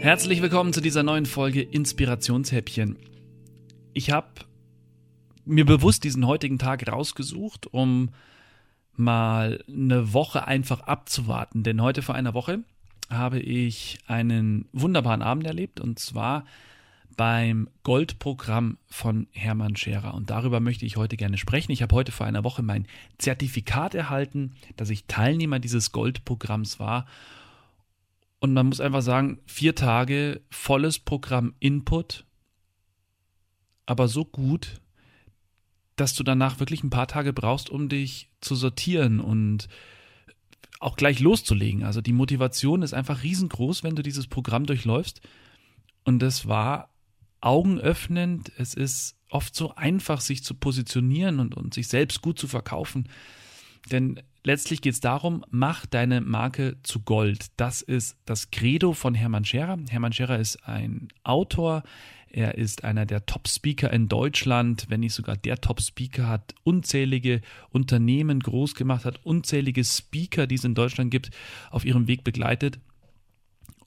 Herzlich 0.00 0.40
willkommen 0.40 0.72
zu 0.72 0.80
dieser 0.80 1.02
neuen 1.02 1.26
Folge 1.26 1.60
Inspirationshäppchen. 1.60 2.96
Ich 3.92 4.10
habe 4.10 4.28
mir 5.44 5.66
bewusst 5.66 6.04
diesen 6.04 6.26
heutigen 6.26 6.58
Tag 6.58 6.90
rausgesucht, 6.90 7.66
um 7.66 8.08
mal 8.96 9.62
eine 9.68 10.14
Woche 10.14 10.46
einfach 10.46 10.80
abzuwarten. 10.80 11.64
Denn 11.64 11.82
heute 11.82 12.00
vor 12.00 12.14
einer 12.14 12.32
Woche 12.32 12.60
habe 13.10 13.40
ich 13.40 13.98
einen 14.06 14.70
wunderbaren 14.72 15.20
Abend 15.20 15.46
erlebt 15.46 15.80
und 15.80 15.98
zwar 15.98 16.46
beim 17.18 17.68
Goldprogramm 17.82 18.78
von 18.86 19.26
Hermann 19.32 19.76
Scherer. 19.76 20.14
Und 20.14 20.30
darüber 20.30 20.60
möchte 20.60 20.86
ich 20.86 20.96
heute 20.96 21.18
gerne 21.18 21.36
sprechen. 21.36 21.72
Ich 21.72 21.82
habe 21.82 21.94
heute 21.94 22.10
vor 22.10 22.24
einer 22.24 22.42
Woche 22.42 22.62
mein 22.62 22.86
Zertifikat 23.18 23.94
erhalten, 23.94 24.54
dass 24.76 24.88
ich 24.88 25.04
Teilnehmer 25.04 25.58
dieses 25.58 25.92
Goldprogramms 25.92 26.80
war 26.80 27.04
und 28.40 28.52
man 28.52 28.66
muss 28.66 28.80
einfach 28.80 29.02
sagen, 29.02 29.38
vier 29.46 29.74
Tage, 29.74 30.40
volles 30.50 30.98
Programm 30.98 31.54
Input, 31.60 32.24
aber 33.86 34.08
so 34.08 34.24
gut, 34.24 34.80
dass 35.96 36.14
du 36.14 36.24
danach 36.24 36.58
wirklich 36.58 36.82
ein 36.82 36.90
paar 36.90 37.06
Tage 37.06 37.32
brauchst, 37.32 37.68
um 37.68 37.88
dich 37.88 38.30
zu 38.40 38.54
sortieren 38.54 39.20
und 39.20 39.68
auch 40.78 40.96
gleich 40.96 41.20
loszulegen. 41.20 41.84
Also 41.84 42.00
die 42.00 42.14
Motivation 42.14 42.82
ist 42.82 42.94
einfach 42.94 43.22
riesengroß, 43.22 43.84
wenn 43.84 43.96
du 43.96 44.02
dieses 44.02 44.26
Programm 44.26 44.64
durchläufst. 44.64 45.20
Und 46.04 46.22
es 46.22 46.48
war 46.48 46.88
augenöffnend. 47.42 48.50
Es 48.56 48.72
ist 48.72 49.16
oft 49.28 49.54
so 49.54 49.74
einfach, 49.74 50.22
sich 50.22 50.42
zu 50.42 50.54
positionieren 50.54 51.38
und, 51.38 51.54
und 51.54 51.74
sich 51.74 51.88
selbst 51.88 52.22
gut 52.22 52.38
zu 52.38 52.48
verkaufen. 52.48 53.10
Denn 53.90 54.22
letztlich 54.44 54.80
geht 54.82 54.94
es 54.94 55.00
darum, 55.00 55.44
mach 55.50 55.86
deine 55.86 56.20
Marke 56.20 56.76
zu 56.82 57.00
Gold. 57.00 57.46
Das 57.56 57.82
ist 57.82 58.16
das 58.24 58.50
Credo 58.50 58.92
von 58.92 59.14
Hermann 59.14 59.44
Scherer. 59.44 59.78
Hermann 59.88 60.12
Scherer 60.12 60.38
ist 60.38 60.66
ein 60.66 61.08
Autor. 61.24 61.82
Er 62.32 62.56
ist 62.56 62.84
einer 62.84 63.06
der 63.06 63.26
Top-Speaker 63.26 63.92
in 63.92 64.06
Deutschland, 64.06 64.86
wenn 64.88 65.00
nicht 65.00 65.14
sogar 65.14 65.36
der 65.36 65.60
Top-Speaker, 65.60 66.28
hat 66.28 66.54
unzählige 66.62 67.40
Unternehmen 67.70 68.38
groß 68.38 68.76
gemacht, 68.76 69.04
hat 69.04 69.24
unzählige 69.24 69.84
Speaker, 69.84 70.46
die 70.46 70.54
es 70.54 70.64
in 70.64 70.74
Deutschland 70.76 71.10
gibt, 71.10 71.30
auf 71.70 71.84
ihrem 71.84 72.06
Weg 72.06 72.22
begleitet 72.22 72.78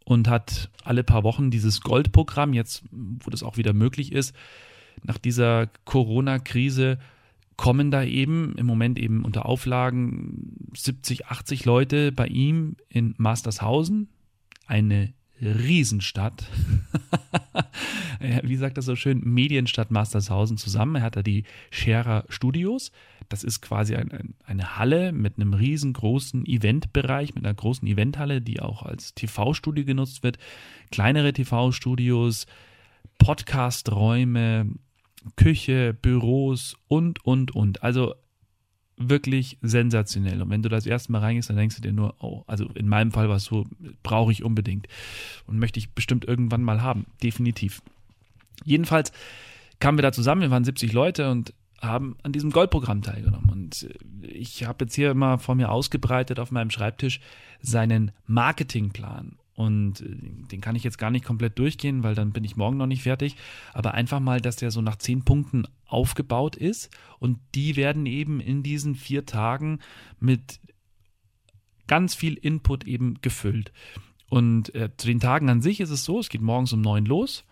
und 0.04 0.28
hat 0.28 0.70
alle 0.84 1.06
paar 1.06 1.24
Wochen 1.24 1.52
dieses 1.52 1.82
Goldprogramm, 1.82 2.54
jetzt 2.54 2.84
wo 2.92 3.30
das 3.30 3.44
auch 3.44 3.56
wieder 3.56 3.72
möglich 3.72 4.12
ist, 4.12 4.36
nach 5.04 5.18
dieser 5.18 5.68
Corona-Krise 5.86 7.00
kommen 7.58 7.92
da 7.92 8.04
eben 8.04 8.56
im 8.56 8.66
Moment 8.66 9.00
eben 9.00 9.24
unter 9.24 9.46
Auflagen 9.46 10.72
70, 10.76 11.28
80 11.28 11.66
Leute 11.66 12.12
bei 12.12 12.28
ihm 12.28 12.78
in 12.90 13.14
Mastershausen, 13.18 14.10
eine 14.66 15.14
Riesenstadt. 15.42 16.46
Wie 18.44 18.56
sagt 18.56 18.78
er 18.78 18.84
so 18.84 18.96
schön? 18.96 19.22
Medienstadt 19.24 19.92
Mastershausen 19.92 20.58
zusammen. 20.58 20.96
Er 20.96 21.02
hat 21.02 21.16
da 21.16 21.24
die 21.24 21.44
Scherer 21.72 22.26
Studios. 22.30 22.92
Das 23.30 23.44
ist 23.44 23.62
quasi 23.62 23.96
ein, 23.96 24.12
ein, 24.12 24.36
eine 24.46 24.78
Halle 24.78 25.12
mit 25.12 25.38
einem 25.38 25.54
riesengroßen 25.54 26.46
Eventbereich, 26.46 27.36
mit 27.36 27.46
einer 27.46 27.54
großen 27.54 27.88
Eventhalle, 27.88 28.42
die 28.42 28.62
auch 28.62 28.84
als 28.84 29.14
TV-Studio 29.14 29.86
genutzt 29.86 30.24
wird. 30.24 30.38
Kleinere 30.92 31.34
TV-Studios, 31.34 32.46
Podcast-Räume, 33.18 34.68
Küche, 35.36 35.94
Büros 35.94 36.78
und, 36.88 37.26
und, 37.26 37.56
und. 37.56 37.84
Also 37.84 38.16
wirklich 38.98 39.58
sensationell. 39.62 40.42
Und 40.42 40.50
wenn 40.50 40.62
du 40.62 40.70
das 40.70 40.86
erste 40.86 41.12
Mal 41.12 41.20
reingehst, 41.20 41.50
dann 41.50 41.58
denkst 41.58 41.76
du 41.76 41.82
dir 41.82 41.94
nur, 41.94 42.16
oh, 42.20 42.44
also 42.48 42.66
in 42.76 42.88
meinem 42.88 43.12
Fall 43.12 43.30
war 43.30 43.38
es 43.38 43.46
so, 43.46 43.66
brauche 44.04 44.32
ich 44.32 44.44
unbedingt 44.44 44.88
und 45.48 45.58
möchte 45.58 45.80
ich 45.80 45.92
bestimmt 45.92 46.26
irgendwann 46.26 46.62
mal 46.62 46.82
haben. 46.82 47.06
Definitiv. 47.22 47.82
Jedenfalls 48.64 49.12
kamen 49.80 49.98
wir 49.98 50.04
da 50.04 50.12
zusammen, 50.12 50.42
wir 50.42 50.52
waren 50.52 50.64
70 50.64 50.94
Leute 50.94 51.32
und 51.32 51.54
haben 51.82 52.16
an 52.24 52.32
diesem 52.32 52.52
Goldprogramm 52.52 53.02
teilgenommen. 53.02 53.50
Und 53.50 53.90
ich 54.22 54.66
habe 54.66 54.86
jetzt 54.86 54.96
hier 54.96 55.12
immer 55.12 55.38
vor 55.38 55.56
mir 55.56 55.70
ausgebreitet 55.70 56.40
auf 56.40 56.52
meinem 56.52 56.70
Schreibtisch 56.70 57.20
seinen 57.62 58.12
Marketingplan. 58.26 59.38
Und 59.56 60.02
äh, 60.02 60.16
den 60.52 60.62
kann 60.62 60.76
ich 60.76 60.84
jetzt 60.84 60.98
gar 60.98 61.12
nicht 61.12 61.26
komplett 61.26 61.60
durchgehen, 61.60 62.04
weil 62.04 62.16
dann 62.16 62.32
bin 62.32 62.44
ich 62.44 62.56
morgen 62.56 62.78
noch 62.78 62.88
nicht 62.88 63.04
fertig. 63.04 63.36
Aber 63.74 63.94
einfach 63.94 64.20
mal, 64.20 64.42
dass 64.42 64.56
der 64.56 64.72
so 64.72 64.82
nach 64.82 64.98
zehn 64.98 65.24
Punkten 65.24 65.68
aufgebaut 65.86 66.56
ist. 66.56 66.90
Und 67.20 67.40
die 67.56 67.76
werden 67.76 68.06
eben 68.06 68.40
in 68.40 68.64
diesen 68.64 68.96
vier 68.96 69.26
Tagen 69.26 69.80
mit 70.20 70.60
ganz 71.88 72.16
viel 72.16 72.34
Input 72.36 72.86
eben 72.86 73.20
gefüllt. 73.22 73.72
Und 74.30 74.74
äh, 74.74 74.90
zu 74.98 75.08
den 75.08 75.20
Tagen 75.20 75.50
an 75.50 75.62
sich 75.62 75.80
ist 75.80 75.92
es 75.92 76.04
so, 76.04 76.20
es 76.20 76.30
geht 76.30 76.42
morgens 76.42 76.74
um 76.74 76.82
neun 76.82 77.06
los. 77.06 77.46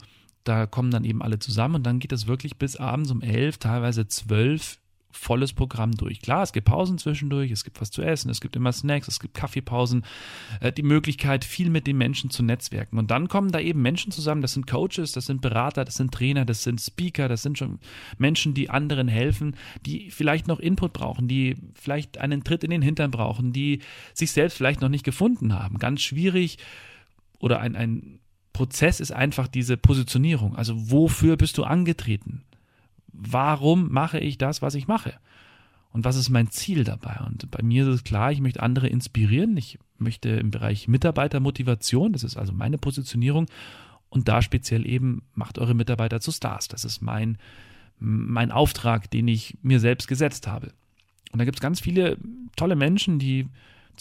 Da 0.44 0.66
kommen 0.66 0.89
dann 0.89 1.06
eben 1.06 1.22
alle 1.22 1.38
zusammen 1.38 1.75
und 1.75 1.83
dann 1.83 2.00
geht 2.00 2.12
es 2.12 2.25
wirklich 2.25 2.57
bis 2.57 2.75
abends 2.75 3.12
um 3.12 3.22
elf, 3.22 3.59
teilweise 3.59 4.07
zwölf 4.07 4.79
volles 5.12 5.54
Programm 5.54 5.92
durch. 5.92 6.22
Klar, 6.22 6.44
es 6.44 6.54
gibt 6.54 6.68
Pausen 6.68 6.98
zwischendurch, 6.98 7.52
es 7.52 7.64
gibt 7.64 7.82
was 7.82 7.92
zu 7.92 8.02
essen, 8.02 8.30
es 8.30 8.42
gibt 8.42 8.56
immer 8.56 8.72
Snacks, 8.72 9.08
es 9.08 9.20
gibt 9.20 9.34
Kaffeepausen, 9.34 10.04
äh, 10.60 10.72
die 10.72 10.84
Möglichkeit, 10.84 11.46
viel 11.46 11.70
mit 11.70 11.88
den 11.88 11.98
Menschen 11.98 12.30
zu 12.30 12.44
netzwerken. 12.44 12.98
Und 12.98 13.12
dann 13.12 13.28
kommen 13.28 13.52
da 13.52 13.60
eben 13.60 13.82
Menschen 13.82 14.12
zusammen, 14.12 14.42
das 14.42 14.54
sind 14.54 14.68
Coaches, 14.68 15.12
das 15.12 15.26
sind 15.26 15.42
Berater, 15.42 15.86
das 15.86 15.96
sind 15.96 16.14
Trainer, 16.14 16.46
das 16.46 16.64
sind 16.64 16.82
Speaker, 16.82 17.28
das 17.28 17.42
sind 17.44 17.58
schon 17.58 17.80
Menschen, 18.18 18.54
die 18.54 18.70
anderen 18.70 19.08
helfen, 19.08 19.56
die 19.86 20.12
vielleicht 20.12 20.48
noch 20.48 20.60
Input 20.60 20.94
brauchen, 20.94 21.28
die 21.28 21.58
vielleicht 21.74 22.18
einen 22.18 22.44
Tritt 22.44 22.64
in 22.64 22.72
den 22.72 22.82
Hintern 22.82 23.12
brauchen, 23.12 23.54
die 23.54 23.80
sich 24.14 24.32
selbst 24.32 24.58
vielleicht 24.58 24.82
noch 24.82 24.90
nicht 24.90 25.04
gefunden 25.04 25.54
haben. 25.54 25.78
Ganz 25.78 26.02
schwierig 26.02 26.58
oder 27.40 27.60
ein, 27.60 27.76
ein 27.76 28.20
Prozess 28.54 29.00
ist 29.00 29.12
einfach 29.12 29.48
diese 29.48 29.78
Positionierung. 29.78 30.56
Also 30.56 30.92
wofür 30.92 31.38
bist 31.38 31.58
du 31.58 31.64
angetreten? 31.64 32.44
Warum 33.22 33.92
mache 33.92 34.20
ich 34.20 34.38
das, 34.38 34.62
was 34.62 34.76
ich 34.76 34.88
mache? 34.88 35.14
Und 35.94 36.06
was 36.06 36.16
ist 36.16 36.30
mein 36.30 36.50
Ziel 36.50 36.84
dabei? 36.84 37.20
Und 37.26 37.52
bei 37.52 37.62
mir 37.62 37.88
ist 37.88 37.96
es 37.96 38.04
klar, 38.04 38.32
ich 38.32 38.42
möchte 38.42 38.64
andere 38.64 38.88
inspirieren. 38.88 39.58
Ich 39.58 39.78
möchte 39.98 40.30
im 40.30 40.50
Bereich 40.50 40.88
Mitarbeitermotivation, 40.88 42.14
das 42.14 42.24
ist 42.24 42.38
also 42.38 42.54
meine 42.54 42.78
Positionierung, 42.78 43.48
und 44.10 44.28
da 44.28 44.42
speziell 44.42 44.86
eben 44.88 45.24
macht 45.36 45.60
eure 45.60 45.74
Mitarbeiter 45.74 46.20
zu 46.20 46.31
Stars. 46.31 46.68
Das 46.68 46.84
ist 46.84 47.02
mein, 47.02 47.38
mein 48.00 48.52
Auftrag, 48.52 49.10
den 49.12 49.28
ich 49.28 49.58
mir 49.62 49.80
selbst 49.80 50.08
gesetzt 50.08 50.48
habe. 50.48 50.74
Und 51.31 51.40
da 51.40 51.46
gibt 51.46 51.58
es 51.58 51.62
ganz 51.62 51.80
viele 51.80 52.18
tolle 52.56 52.76
Menschen, 52.76 53.20
die 53.20 53.48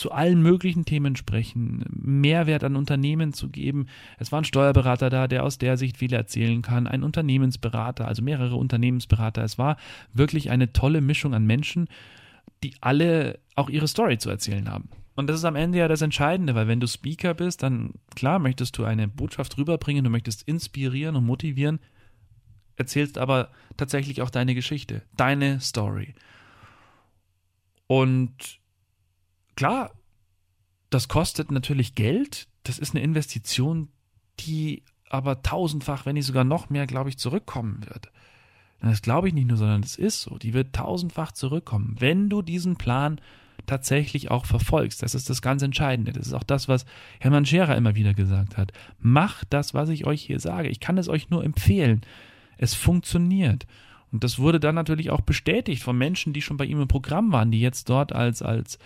zu 0.01 0.13
allen 0.13 0.41
möglichen 0.41 0.87
Themen 0.87 1.15
sprechen, 1.15 1.85
Mehrwert 1.91 2.65
an 2.65 2.75
Unternehmen 2.75 3.35
zu 3.35 3.51
geben. 3.51 3.87
Es 4.19 4.33
war 4.33 4.41
ein 4.41 4.47
Steuerberater 4.47 5.11
da, 5.11 5.29
der 5.29 5.45
aus 5.45 5.59
der 5.59 5.77
Sicht 5.77 5.99
viel 5.99 6.15
erzählen 6.15 6.63
kann, 6.63 6.87
ein 6.87 7.03
Unternehmensberater, 7.03 8.09
also 8.09 8.23
mehrere 8.23 8.57
Unternehmensberater. 8.57 9.45
Es 9.45 9.59
war 9.59 9.77
wirklich 10.15 10.51
eine 10.51 10.73
tolle 10.73 11.03
Mischung 11.03 11.35
an 11.35 11.45
Menschen, 11.45 11.87
die 12.65 12.73
alle 12.81 13.41
auch 13.57 13.69
ihre 13.69 13.89
Story 13.89 14.17
zu 14.17 14.31
erzählen 14.31 14.71
haben. 14.71 14.89
Und 15.17 15.27
das 15.27 15.37
ist 15.37 15.45
am 15.45 15.55
Ende 15.55 15.77
ja 15.77 15.87
das 15.87 16.01
Entscheidende, 16.01 16.55
weil 16.55 16.67
wenn 16.67 16.81
du 16.81 16.89
Speaker 16.89 17.35
bist, 17.35 17.63
dann 17.63 17.93
klar 18.17 18.39
möchtest 18.39 18.79
du 18.79 18.85
eine 18.85 19.07
Botschaft 19.07 19.59
rüberbringen, 19.59 20.03
du 20.03 20.09
möchtest 20.09 20.49
inspirieren 20.49 21.15
und 21.15 21.27
motivieren, 21.27 21.79
erzählst 22.77 23.19
aber 23.19 23.51
tatsächlich 23.77 24.23
auch 24.23 24.31
deine 24.31 24.55
Geschichte, 24.55 25.03
deine 25.15 25.61
Story. 25.61 26.15
Und 27.87 28.60
klar, 29.61 29.91
das 30.89 31.09
kostet 31.09 31.51
natürlich 31.51 31.95
Geld. 31.95 32.49
Das 32.63 32.79
ist 32.79 32.95
eine 32.95 33.05
Investition, 33.05 33.91
die 34.39 34.85
aber 35.11 35.43
tausendfach, 35.43 36.07
wenn 36.07 36.15
nicht 36.15 36.25
sogar 36.25 36.45
noch 36.45 36.71
mehr, 36.71 36.87
glaube 36.87 37.11
ich, 37.11 37.19
zurückkommen 37.19 37.85
wird. 37.87 38.11
Das 38.81 39.03
glaube 39.03 39.29
ich 39.29 39.35
nicht 39.35 39.49
nur, 39.49 39.59
sondern 39.59 39.83
es 39.83 39.97
ist 39.97 40.23
so. 40.23 40.39
Die 40.39 40.55
wird 40.55 40.75
tausendfach 40.75 41.33
zurückkommen, 41.33 41.97
wenn 41.99 42.31
du 42.31 42.41
diesen 42.41 42.77
Plan 42.77 43.21
tatsächlich 43.67 44.31
auch 44.31 44.47
verfolgst. 44.47 45.03
Das 45.03 45.15
ist 45.15 45.29
das 45.29 45.43
ganz 45.43 45.61
Entscheidende. 45.61 46.13
Das 46.13 46.29
ist 46.29 46.33
auch 46.33 46.43
das, 46.43 46.67
was 46.67 46.87
Hermann 47.19 47.45
Scherer 47.45 47.77
immer 47.77 47.95
wieder 47.95 48.15
gesagt 48.15 48.57
hat. 48.57 48.73
Macht 48.99 49.49
das, 49.51 49.75
was 49.75 49.91
ich 49.91 50.07
euch 50.07 50.23
hier 50.23 50.41
sage. 50.41 50.71
Ich 50.71 50.81
kann 50.81 50.97
es 50.97 51.11
euch 51.11 51.29
nur 51.29 51.45
empfehlen. 51.45 52.01
Es 52.57 52.73
funktioniert. 52.73 53.67
Und 54.11 54.25
das 54.25 54.39
wurde 54.39 54.59
dann 54.59 54.75
natürlich 54.75 55.11
auch 55.11 55.21
bestätigt 55.21 55.83
von 55.83 55.99
Menschen, 55.99 56.33
die 56.33 56.41
schon 56.41 56.57
bei 56.57 56.65
ihm 56.65 56.81
im 56.81 56.89
Programm 56.89 57.31
waren, 57.31 57.51
die 57.51 57.61
jetzt 57.61 57.91
dort 57.91 58.15
als, 58.15 58.41
als 58.41 58.79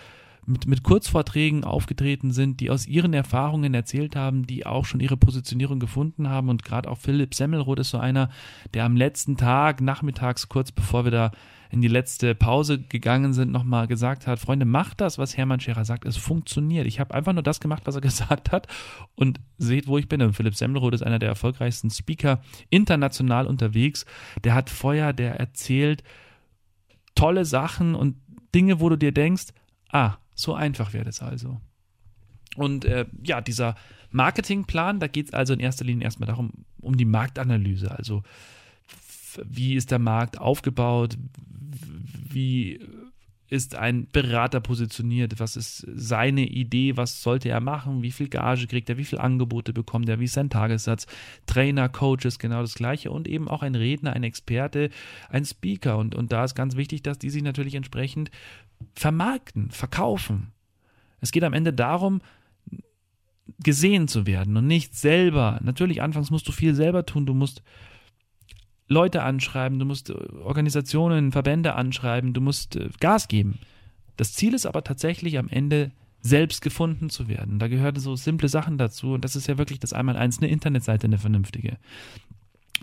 mit, 0.46 0.66
mit 0.66 0.82
Kurzvorträgen 0.82 1.64
aufgetreten 1.64 2.32
sind, 2.32 2.60
die 2.60 2.70
aus 2.70 2.86
ihren 2.86 3.14
Erfahrungen 3.14 3.74
erzählt 3.74 4.16
haben, 4.16 4.46
die 4.46 4.66
auch 4.66 4.84
schon 4.84 5.00
ihre 5.00 5.16
Positionierung 5.16 5.80
gefunden 5.80 6.28
haben. 6.28 6.48
Und 6.48 6.64
gerade 6.64 6.90
auch 6.90 6.98
Philipp 6.98 7.34
Semmelroth 7.34 7.78
ist 7.78 7.90
so 7.90 7.98
einer, 7.98 8.30
der 8.74 8.84
am 8.84 8.96
letzten 8.96 9.36
Tag, 9.36 9.80
nachmittags, 9.80 10.48
kurz 10.48 10.72
bevor 10.72 11.04
wir 11.04 11.10
da 11.10 11.32
in 11.70 11.80
die 11.80 11.88
letzte 11.88 12.36
Pause 12.36 12.78
gegangen 12.78 13.32
sind, 13.32 13.50
nochmal 13.50 13.88
gesagt 13.88 14.28
hat, 14.28 14.38
Freunde, 14.38 14.64
macht 14.64 15.00
das, 15.00 15.18
was 15.18 15.36
Hermann 15.36 15.58
Scherer 15.58 15.84
sagt. 15.84 16.04
Es 16.04 16.16
funktioniert. 16.16 16.86
Ich 16.86 17.00
habe 17.00 17.12
einfach 17.12 17.32
nur 17.32 17.42
das 17.42 17.60
gemacht, 17.60 17.82
was 17.86 17.96
er 17.96 18.00
gesagt 18.02 18.52
hat 18.52 18.68
und 19.16 19.40
seht, 19.58 19.88
wo 19.88 19.98
ich 19.98 20.08
bin. 20.08 20.22
Und 20.22 20.34
Philipp 20.34 20.54
Semmelroth 20.54 20.94
ist 20.94 21.02
einer 21.02 21.18
der 21.18 21.30
erfolgreichsten 21.30 21.90
Speaker 21.90 22.40
international 22.70 23.46
unterwegs. 23.46 24.06
Der 24.44 24.54
hat 24.54 24.70
Feuer, 24.70 25.12
der 25.12 25.40
erzählt 25.40 26.04
tolle 27.16 27.44
Sachen 27.44 27.94
und 27.94 28.16
Dinge, 28.54 28.78
wo 28.78 28.88
du 28.88 28.96
dir 28.96 29.12
denkst, 29.12 29.46
ah, 29.90 30.18
so 30.34 30.54
einfach 30.54 30.92
wäre 30.92 31.04
das 31.04 31.22
also. 31.22 31.60
Und 32.56 32.84
äh, 32.84 33.06
ja, 33.22 33.40
dieser 33.40 33.74
Marketingplan, 34.10 35.00
da 35.00 35.08
geht 35.08 35.26
es 35.26 35.34
also 35.34 35.52
in 35.54 35.60
erster 35.60 35.84
Linie 35.84 36.04
erstmal 36.04 36.28
darum, 36.28 36.64
um 36.80 36.96
die 36.96 37.04
Marktanalyse. 37.04 37.90
Also 37.90 38.22
wie 39.44 39.74
ist 39.74 39.90
der 39.90 39.98
Markt 39.98 40.38
aufgebaut? 40.38 41.18
Wie 42.30 42.80
ist 43.54 43.76
ein 43.76 44.08
Berater 44.08 44.60
positioniert? 44.60 45.38
Was 45.38 45.54
ist 45.54 45.86
seine 45.94 46.46
Idee? 46.46 46.96
Was 46.96 47.22
sollte 47.22 47.48
er 47.48 47.60
machen? 47.60 48.02
Wie 48.02 48.10
viel 48.10 48.28
Gage 48.28 48.66
kriegt 48.66 48.90
er? 48.90 48.98
Wie 48.98 49.04
viele 49.04 49.22
Angebote 49.22 49.72
bekommt 49.72 50.08
er? 50.08 50.18
Wie 50.18 50.24
ist 50.24 50.34
sein 50.34 50.50
Tagessatz? 50.50 51.06
Trainer, 51.46 51.88
Coaches, 51.88 52.40
genau 52.40 52.60
das 52.62 52.74
Gleiche. 52.74 53.12
Und 53.12 53.28
eben 53.28 53.48
auch 53.48 53.62
ein 53.62 53.76
Redner, 53.76 54.12
ein 54.12 54.24
Experte, 54.24 54.90
ein 55.30 55.44
Speaker. 55.44 55.96
Und, 55.98 56.16
und 56.16 56.32
da 56.32 56.44
ist 56.44 56.56
ganz 56.56 56.74
wichtig, 56.74 57.02
dass 57.02 57.18
die 57.18 57.30
sich 57.30 57.42
natürlich 57.42 57.76
entsprechend 57.76 58.32
vermarkten, 58.94 59.70
verkaufen. 59.70 60.52
Es 61.20 61.30
geht 61.30 61.44
am 61.44 61.52
Ende 61.52 61.72
darum, 61.72 62.20
gesehen 63.62 64.08
zu 64.08 64.26
werden 64.26 64.56
und 64.56 64.66
nicht 64.66 64.96
selber. 64.96 65.60
Natürlich, 65.62 66.02
anfangs 66.02 66.30
musst 66.30 66.48
du 66.48 66.52
viel 66.52 66.74
selber 66.74 67.06
tun. 67.06 67.24
Du 67.24 67.34
musst 67.34 67.62
Leute 68.88 69.22
anschreiben, 69.22 69.78
du 69.78 69.84
musst 69.84 70.10
äh, 70.10 70.14
Organisationen, 70.42 71.32
Verbände 71.32 71.74
anschreiben, 71.74 72.32
du 72.32 72.40
musst 72.40 72.76
äh, 72.76 72.88
Gas 73.00 73.28
geben. 73.28 73.58
Das 74.16 74.32
Ziel 74.32 74.54
ist 74.54 74.66
aber 74.66 74.84
tatsächlich 74.84 75.38
am 75.38 75.48
Ende 75.48 75.90
selbst 76.20 76.62
gefunden 76.62 77.10
zu 77.10 77.28
werden. 77.28 77.58
Da 77.58 77.68
gehören 77.68 77.96
so 77.96 78.16
simple 78.16 78.48
Sachen 78.48 78.78
dazu 78.78 79.14
und 79.14 79.24
das 79.24 79.36
ist 79.36 79.46
ja 79.46 79.58
wirklich 79.58 79.78
das 79.78 79.92
Einmaleins, 79.92 80.38
eine 80.38 80.48
Internetseite, 80.48 81.06
eine 81.06 81.18
vernünftige. 81.18 81.76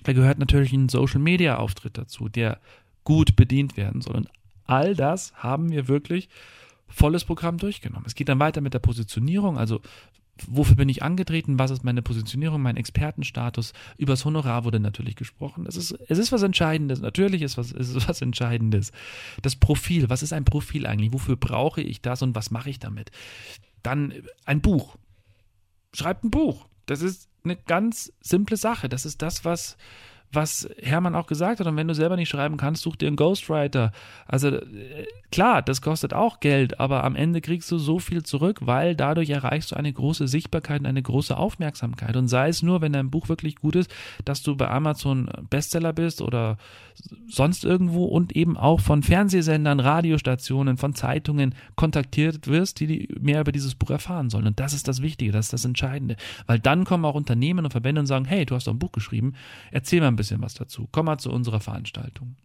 Da 0.03 0.13
gehört 0.13 0.39
natürlich 0.39 0.74
ein 0.74 0.89
Social-Media-Auftritt 0.89 1.98
dazu, 1.98 2.30
der 2.30 2.59
gut 3.03 3.36
bedient 3.36 3.77
werden 3.77 4.01
soll. 4.01 4.15
Und 4.15 4.30
all 4.65 4.95
das 4.95 5.33
haben 5.36 5.71
wir 5.71 5.88
wirklich 5.88 6.30
volles 6.88 7.25
Programm 7.25 7.57
durchgenommen. 7.57 8.06
Es 8.06 8.15
geht 8.15 8.30
dann 8.30 8.39
weiter 8.39 8.62
mit 8.62 8.74
der 8.74 8.80
Positionierung, 8.80 9.57
also 9.57 9.81
wofür 10.48 10.75
bin 10.75 10.89
ich 10.89 11.04
angetreten, 11.04 11.60
was 11.60 11.72
ist 11.72 11.83
meine 11.83 12.01
Positionierung, 12.01 12.62
mein 12.62 12.78
Expertenstatus. 12.78 13.74
Übers 13.98 14.25
Honorar 14.25 14.63
wurde 14.63 14.80
natürlich 14.80 15.16
gesprochen. 15.16 15.66
Es 15.68 15.75
ist, 15.75 15.92
es 16.07 16.18
ist 16.18 16.31
was 16.31 16.42
Entscheidendes, 16.42 17.01
natürlich 17.01 17.42
ist 17.42 17.57
was, 17.57 17.72
ist 17.72 18.07
was 18.07 18.22
Entscheidendes. 18.22 18.92
Das 19.42 19.56
Profil, 19.56 20.10
was 20.10 20.24
ist 20.24 20.33
ein 20.33 20.45
Profil 20.45 20.86
eigentlich? 20.86 21.13
Wofür 21.13 21.36
brauche 21.36 21.81
ich 21.81 22.01
das 22.01 22.22
und 22.22 22.36
was 22.36 22.51
mache 22.51 22.69
ich 22.69 22.80
damit? 22.80 23.12
Dann 23.83 24.13
ein 24.45 24.62
Buch. 24.62 24.98
Schreibt 25.94 26.24
ein 26.24 26.31
Buch. 26.31 26.68
Das 26.86 27.01
ist 27.01 27.30
eine 27.44 27.56
ganz 27.56 28.13
simple 28.22 28.57
Sache. 28.57 28.89
Das 28.89 29.06
ist 29.06 29.22
das, 29.22 29.45
was, 29.45 29.77
was 30.33 30.69
Hermann 30.81 31.16
auch 31.16 31.28
gesagt 31.28 31.60
hat. 31.60 31.68
Und 31.68 31.75
wenn 31.75 31.88
du 31.88 31.94
selber 31.94 32.16
nicht 32.16 32.30
schreiben 32.30 32.57
kannst, 32.57 32.81
such 32.83 32.95
dir 32.95 33.07
einen 33.07 33.16
Ghostwriter. 33.16 33.92
Also 34.28 34.50
äh, 34.50 34.62
klar, 35.31 35.62
das 35.62 35.81
kostet 35.81 36.13
auch 36.13 36.39
Geld, 36.39 36.80
aber 36.80 37.04
am 37.04 37.16
Ende 37.16 37.42
kriegst 37.42 37.72
du 37.72 37.78
so 37.78 38.00
viel 38.00 38.24
zurück, 38.24 38.60
weil 38.62 38.95
dadurch 38.95 39.30
erreichst 39.30 39.72
du 39.72 39.75
eine 39.75 39.92
große 39.92 40.28
Sichtbarkeit 40.28 40.81
und 40.81 40.86
eine 40.86 41.01
große 41.01 41.36
Aufmerksamkeit. 41.36 42.16
Und 42.16 42.28
sei 42.28 42.50
es 42.50 42.63
nur, 42.63 42.81
wenn 42.81 42.94
dein 42.94 43.10
Buch 43.10 43.30
wirklich 43.30 43.57
gut 43.57 43.75
ist, 43.75 43.92
dass 44.25 44.42
du 44.42 44.56
bei 44.56 44.69
Amazon 44.69 45.30
Bestseller 45.50 45.94
bist 45.94 46.22
oder 46.22 46.57
sonst 47.27 47.66
irgendwo 47.66 48.06
und 48.06 48.36
eben 48.36 48.57
auch 48.57 48.80
von 48.80 49.04
Fernsehsendern, 49.04 49.80
Radiostationen, 49.80 50.77
von 50.77 50.94
Zeitungen 50.94 51.56
kontaktiert 51.75 52.48
wirst, 52.48 52.80
die 52.80 53.10
mehr 53.19 53.42
über 53.42 53.51
dieses 53.51 53.75
Buch 53.75 53.89
erfahren 53.89 54.30
sollen. 54.30 54.48
Und 54.48 54.60
das 54.60 54.74
ist 54.74 54.88
das 54.88 55.01
Wichtige, 55.01 55.31
das 55.31 55.48
ist 55.48 55.54
das 55.54 55.66
Entscheidende. 55.66 56.16
Weil 56.45 56.60
dann 56.60 56.86
kommen 56.86 57.06
auch 57.06 57.16
Unternehmen 57.16 57.66
und 57.66 57.72
Verbände 57.72 58.01
und 58.01 58.07
sagen, 58.07 58.25
hey, 58.25 58.45
du 58.45 58.56
hast 58.56 58.68
doch 58.68 58.74
ein 58.74 58.80
Buch 58.80 58.92
geschrieben, 58.92 59.34
erzähl 59.72 60.01
mal 60.01 60.07
ein 60.07 60.16
bisschen 60.16 60.21
was 60.42 60.54
dazu. 60.54 60.88
Komm 60.92 61.08
mal 61.08 61.18
zu 61.18 61.32
unserer 61.32 61.60
Veranstaltung. 61.60 62.36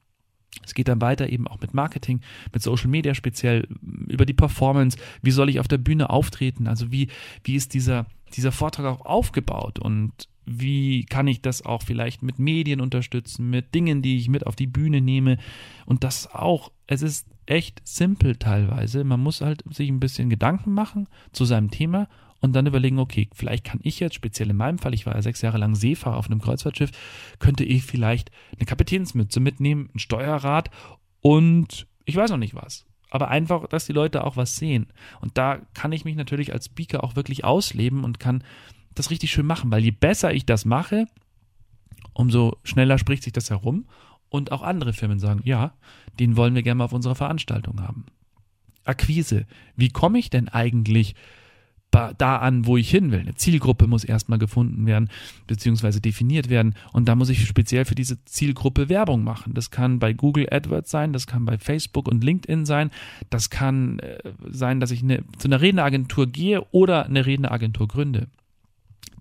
Es 0.64 0.74
geht 0.74 0.88
dann 0.88 1.00
weiter 1.00 1.28
eben 1.28 1.46
auch 1.48 1.60
mit 1.60 1.74
Marketing, 1.74 2.20
mit 2.52 2.62
Social 2.62 2.88
Media 2.88 3.14
speziell, 3.14 3.68
über 4.08 4.24
die 4.24 4.32
Performance. 4.32 4.96
Wie 5.22 5.30
soll 5.30 5.50
ich 5.50 5.60
auf 5.60 5.68
der 5.68 5.78
Bühne 5.78 6.10
auftreten? 6.10 6.66
Also 6.66 6.90
wie, 6.90 7.08
wie 7.44 7.56
ist 7.56 7.74
dieser, 7.74 8.06
dieser 8.34 8.52
Vortrag 8.52 8.86
auch 8.86 9.04
aufgebaut? 9.04 9.78
Und 9.78 10.12
wie 10.46 11.04
kann 11.04 11.26
ich 11.26 11.42
das 11.42 11.64
auch 11.64 11.82
vielleicht 11.82 12.22
mit 12.22 12.38
Medien 12.38 12.80
unterstützen, 12.80 13.50
mit 13.50 13.74
Dingen, 13.74 14.00
die 14.00 14.16
ich 14.16 14.28
mit 14.28 14.46
auf 14.46 14.56
die 14.56 14.66
Bühne 14.66 15.00
nehme? 15.00 15.38
Und 15.84 16.04
das 16.04 16.32
auch, 16.32 16.72
es 16.86 17.02
ist 17.02 17.26
echt 17.46 17.82
simpel 17.84 18.36
teilweise. 18.36 19.04
Man 19.04 19.20
muss 19.20 19.40
halt 19.40 19.62
sich 19.70 19.88
ein 19.88 20.00
bisschen 20.00 20.30
Gedanken 20.30 20.72
machen 20.72 21.08
zu 21.32 21.44
seinem 21.44 21.70
Thema 21.70 22.08
und 22.40 22.52
dann 22.54 22.66
überlegen, 22.66 22.98
okay, 22.98 23.28
vielleicht 23.32 23.64
kann 23.64 23.80
ich 23.82 24.00
jetzt, 24.00 24.14
speziell 24.14 24.50
in 24.50 24.56
meinem 24.56 24.78
Fall, 24.78 24.94
ich 24.94 25.06
war 25.06 25.14
ja 25.14 25.22
sechs 25.22 25.42
Jahre 25.42 25.58
lang 25.58 25.74
Seefahrer 25.74 26.16
auf 26.16 26.26
einem 26.26 26.40
Kreuzfahrtschiff, 26.40 26.90
könnte 27.38 27.64
ich 27.64 27.82
vielleicht 27.82 28.30
eine 28.56 28.66
Kapitänsmütze 28.66 29.40
mitnehmen, 29.40 29.90
ein 29.94 29.98
Steuerrad 29.98 30.70
und 31.20 31.86
ich 32.04 32.16
weiß 32.16 32.30
noch 32.30 32.36
nicht 32.36 32.54
was. 32.54 32.86
Aber 33.10 33.28
einfach, 33.28 33.68
dass 33.68 33.86
die 33.86 33.92
Leute 33.92 34.24
auch 34.24 34.36
was 34.36 34.56
sehen. 34.56 34.88
Und 35.20 35.38
da 35.38 35.60
kann 35.74 35.92
ich 35.92 36.04
mich 36.04 36.16
natürlich 36.16 36.52
als 36.52 36.66
Speaker 36.66 37.04
auch 37.04 37.16
wirklich 37.16 37.44
ausleben 37.44 38.04
und 38.04 38.20
kann 38.20 38.42
das 38.94 39.10
richtig 39.10 39.30
schön 39.30 39.46
machen, 39.46 39.70
weil 39.70 39.84
je 39.84 39.92
besser 39.92 40.32
ich 40.34 40.44
das 40.44 40.64
mache, 40.64 41.06
umso 42.12 42.56
schneller 42.64 42.98
spricht 42.98 43.22
sich 43.22 43.32
das 43.32 43.50
herum 43.50 43.86
und 44.28 44.52
auch 44.52 44.62
andere 44.62 44.92
Firmen 44.92 45.18
sagen, 45.18 45.40
ja, 45.44 45.74
den 46.18 46.36
wollen 46.36 46.54
wir 46.54 46.62
gerne 46.62 46.78
mal 46.78 46.84
auf 46.84 46.92
unserer 46.92 47.14
Veranstaltung 47.14 47.80
haben. 47.80 48.06
Akquise. 48.84 49.46
Wie 49.76 49.88
komme 49.88 50.18
ich 50.18 50.30
denn 50.30 50.48
eigentlich 50.48 51.14
da 51.90 52.36
an, 52.36 52.66
wo 52.66 52.76
ich 52.76 52.90
hin 52.90 53.10
will. 53.10 53.20
Eine 53.20 53.34
Zielgruppe 53.34 53.86
muss 53.86 54.04
erstmal 54.04 54.38
gefunden 54.38 54.86
werden, 54.86 55.08
beziehungsweise 55.46 56.00
definiert 56.00 56.50
werden. 56.50 56.74
Und 56.92 57.08
da 57.08 57.14
muss 57.14 57.30
ich 57.30 57.46
speziell 57.46 57.84
für 57.84 57.94
diese 57.94 58.22
Zielgruppe 58.24 58.88
Werbung 58.88 59.24
machen. 59.24 59.54
Das 59.54 59.70
kann 59.70 59.98
bei 59.98 60.12
Google 60.12 60.48
AdWords 60.50 60.90
sein, 60.90 61.12
das 61.12 61.26
kann 61.26 61.44
bei 61.44 61.58
Facebook 61.58 62.08
und 62.08 62.22
LinkedIn 62.22 62.66
sein, 62.66 62.90
das 63.30 63.50
kann 63.50 63.98
äh, 64.00 64.18
sein, 64.50 64.80
dass 64.80 64.90
ich 64.90 65.02
eine, 65.02 65.24
zu 65.38 65.48
einer 65.48 65.60
Redneragentur 65.60 66.26
gehe 66.26 66.62
oder 66.72 67.06
eine 67.06 67.24
Redneragentur 67.24 67.88
gründe. 67.88 68.28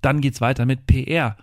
Dann 0.01 0.21
geht 0.21 0.33
es 0.33 0.41
weiter 0.41 0.65
mit 0.65 0.85
PR 0.87 1.37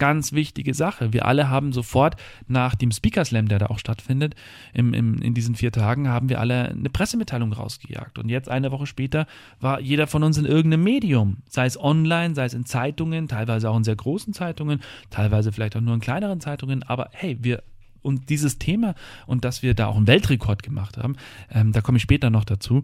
ganz 0.00 0.32
wichtige 0.32 0.74
Sache. 0.74 1.12
Wir 1.12 1.26
alle 1.26 1.48
haben 1.48 1.72
sofort 1.72 2.16
nach 2.48 2.74
dem 2.74 2.90
Speaker 2.90 3.24
Slam, 3.24 3.46
der 3.46 3.60
da 3.60 3.66
auch 3.66 3.78
stattfindet, 3.78 4.34
im, 4.74 4.92
im, 4.94 5.22
in 5.22 5.34
diesen 5.34 5.54
vier 5.54 5.70
Tagen, 5.70 6.08
haben 6.08 6.28
wir 6.28 6.40
alle 6.40 6.70
eine 6.70 6.90
Pressemitteilung 6.90 7.52
rausgejagt. 7.52 8.18
Und 8.18 8.28
jetzt, 8.28 8.48
eine 8.48 8.72
Woche 8.72 8.86
später, 8.86 9.26
war 9.60 9.80
jeder 9.80 10.08
von 10.08 10.24
uns 10.24 10.38
in 10.38 10.46
irgendeinem 10.46 10.82
Medium. 10.82 11.36
Sei 11.48 11.66
es 11.66 11.78
online, 11.78 12.34
sei 12.34 12.46
es 12.46 12.54
in 12.54 12.64
Zeitungen, 12.64 13.28
teilweise 13.28 13.70
auch 13.70 13.76
in 13.76 13.84
sehr 13.84 13.94
großen 13.94 14.32
Zeitungen, 14.32 14.80
teilweise 15.10 15.52
vielleicht 15.52 15.76
auch 15.76 15.80
nur 15.80 15.94
in 15.94 16.00
kleineren 16.00 16.40
Zeitungen. 16.40 16.82
Aber 16.82 17.10
hey, 17.12 17.38
wir 17.40 17.62
und 18.02 18.30
dieses 18.30 18.58
Thema 18.58 18.94
und 19.26 19.44
dass 19.44 19.62
wir 19.62 19.74
da 19.74 19.86
auch 19.86 19.96
einen 19.96 20.06
Weltrekord 20.06 20.62
gemacht 20.62 20.96
haben, 20.96 21.16
ähm, 21.50 21.72
da 21.72 21.82
komme 21.82 21.98
ich 21.98 22.02
später 22.02 22.30
noch 22.30 22.44
dazu, 22.44 22.82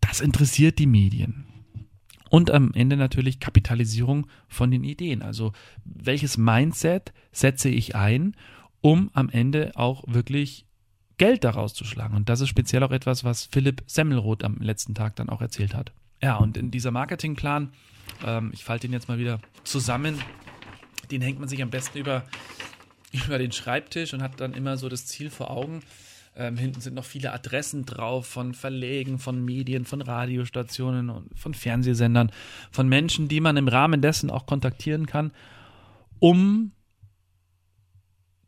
das 0.00 0.20
interessiert 0.20 0.78
die 0.78 0.86
Medien. 0.86 1.45
Und 2.30 2.50
am 2.50 2.72
Ende 2.74 2.96
natürlich 2.96 3.40
Kapitalisierung 3.40 4.26
von 4.48 4.70
den 4.70 4.84
Ideen. 4.84 5.22
Also 5.22 5.52
welches 5.84 6.36
Mindset 6.36 7.12
setze 7.32 7.68
ich 7.68 7.94
ein, 7.94 8.34
um 8.80 9.10
am 9.14 9.28
Ende 9.28 9.72
auch 9.74 10.04
wirklich 10.06 10.66
Geld 11.18 11.44
daraus 11.44 11.72
zu 11.72 11.84
schlagen. 11.84 12.14
Und 12.14 12.28
das 12.28 12.40
ist 12.40 12.48
speziell 12.48 12.82
auch 12.82 12.90
etwas, 12.90 13.24
was 13.24 13.46
Philipp 13.46 13.82
Semmelroth 13.86 14.44
am 14.44 14.56
letzten 14.58 14.94
Tag 14.94 15.16
dann 15.16 15.28
auch 15.28 15.40
erzählt 15.40 15.74
hat. 15.74 15.92
Ja, 16.22 16.36
und 16.36 16.56
in 16.56 16.70
dieser 16.70 16.90
Marketingplan, 16.90 17.72
ähm, 18.24 18.50
ich 18.52 18.64
falte 18.64 18.86
den 18.86 18.92
jetzt 18.92 19.08
mal 19.08 19.18
wieder 19.18 19.40
zusammen, 19.64 20.18
den 21.10 21.22
hängt 21.22 21.38
man 21.38 21.48
sich 21.48 21.62
am 21.62 21.70
besten 21.70 21.98
über, 21.98 22.24
über 23.12 23.38
den 23.38 23.52
Schreibtisch 23.52 24.12
und 24.12 24.22
hat 24.22 24.40
dann 24.40 24.52
immer 24.52 24.76
so 24.76 24.88
das 24.88 25.06
Ziel 25.06 25.30
vor 25.30 25.50
Augen, 25.50 25.82
ähm, 26.36 26.56
hinten 26.56 26.80
sind 26.80 26.94
noch 26.94 27.04
viele 27.04 27.32
Adressen 27.32 27.86
drauf 27.86 28.26
von 28.26 28.54
Verlegen, 28.54 29.18
von 29.18 29.44
Medien, 29.44 29.84
von 29.84 30.02
Radiostationen 30.02 31.10
und 31.10 31.38
von 31.38 31.54
Fernsehsendern, 31.54 32.30
von 32.70 32.88
Menschen, 32.88 33.28
die 33.28 33.40
man 33.40 33.56
im 33.56 33.68
Rahmen 33.68 34.02
dessen 34.02 34.30
auch 34.30 34.46
kontaktieren 34.46 35.06
kann, 35.06 35.32
um 36.18 36.72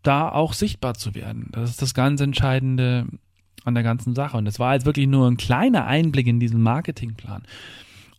da 0.02 0.28
auch 0.28 0.52
sichtbar 0.52 0.94
zu 0.94 1.14
werden. 1.14 1.48
Das 1.52 1.70
ist 1.70 1.82
das 1.82 1.94
ganz 1.94 2.20
Entscheidende 2.20 3.06
an 3.64 3.74
der 3.74 3.82
ganzen 3.82 4.14
Sache. 4.14 4.36
Und 4.36 4.46
es 4.46 4.58
war 4.58 4.74
jetzt 4.74 4.86
wirklich 4.86 5.06
nur 5.06 5.28
ein 5.28 5.36
kleiner 5.36 5.86
Einblick 5.86 6.26
in 6.26 6.40
diesen 6.40 6.62
Marketingplan. 6.62 7.42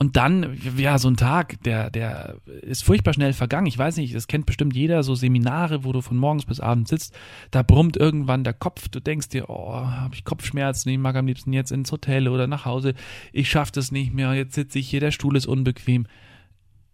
Und 0.01 0.15
dann, 0.15 0.57
ja, 0.77 0.97
so 0.97 1.09
ein 1.09 1.17
Tag, 1.17 1.61
der, 1.63 1.89
der 1.89 2.37
ist 2.61 2.85
furchtbar 2.85 3.13
schnell 3.13 3.33
vergangen. 3.33 3.67
Ich 3.67 3.77
weiß 3.77 3.97
nicht, 3.97 4.15
das 4.15 4.27
kennt 4.27 4.45
bestimmt 4.45 4.73
jeder, 4.73 5.03
so 5.03 5.13
Seminare, 5.13 5.83
wo 5.83 5.91
du 5.91 5.99
von 5.99 6.15
morgens 6.15 6.45
bis 6.45 6.61
abends 6.61 6.89
sitzt, 6.89 7.13
da 7.51 7.63
brummt 7.63 7.97
irgendwann 7.97 8.45
der 8.45 8.53
Kopf, 8.53 8.87
du 8.87 9.01
denkst 9.01 9.27
dir, 9.27 9.49
oh, 9.49 9.73
habe 9.73 10.15
ich 10.15 10.23
Kopfschmerzen, 10.23 10.87
ich 10.87 10.97
mag 10.97 11.17
am 11.17 11.27
liebsten 11.27 11.51
jetzt 11.51 11.73
ins 11.73 11.91
Hotel 11.91 12.29
oder 12.29 12.47
nach 12.47 12.63
Hause, 12.63 12.93
ich 13.33 13.49
schaff 13.49 13.71
das 13.71 13.91
nicht 13.91 14.13
mehr, 14.13 14.33
jetzt 14.33 14.55
sitze 14.55 14.79
ich 14.79 14.89
hier, 14.89 15.01
der 15.01 15.11
Stuhl 15.11 15.35
ist 15.35 15.47
unbequem. 15.47 16.07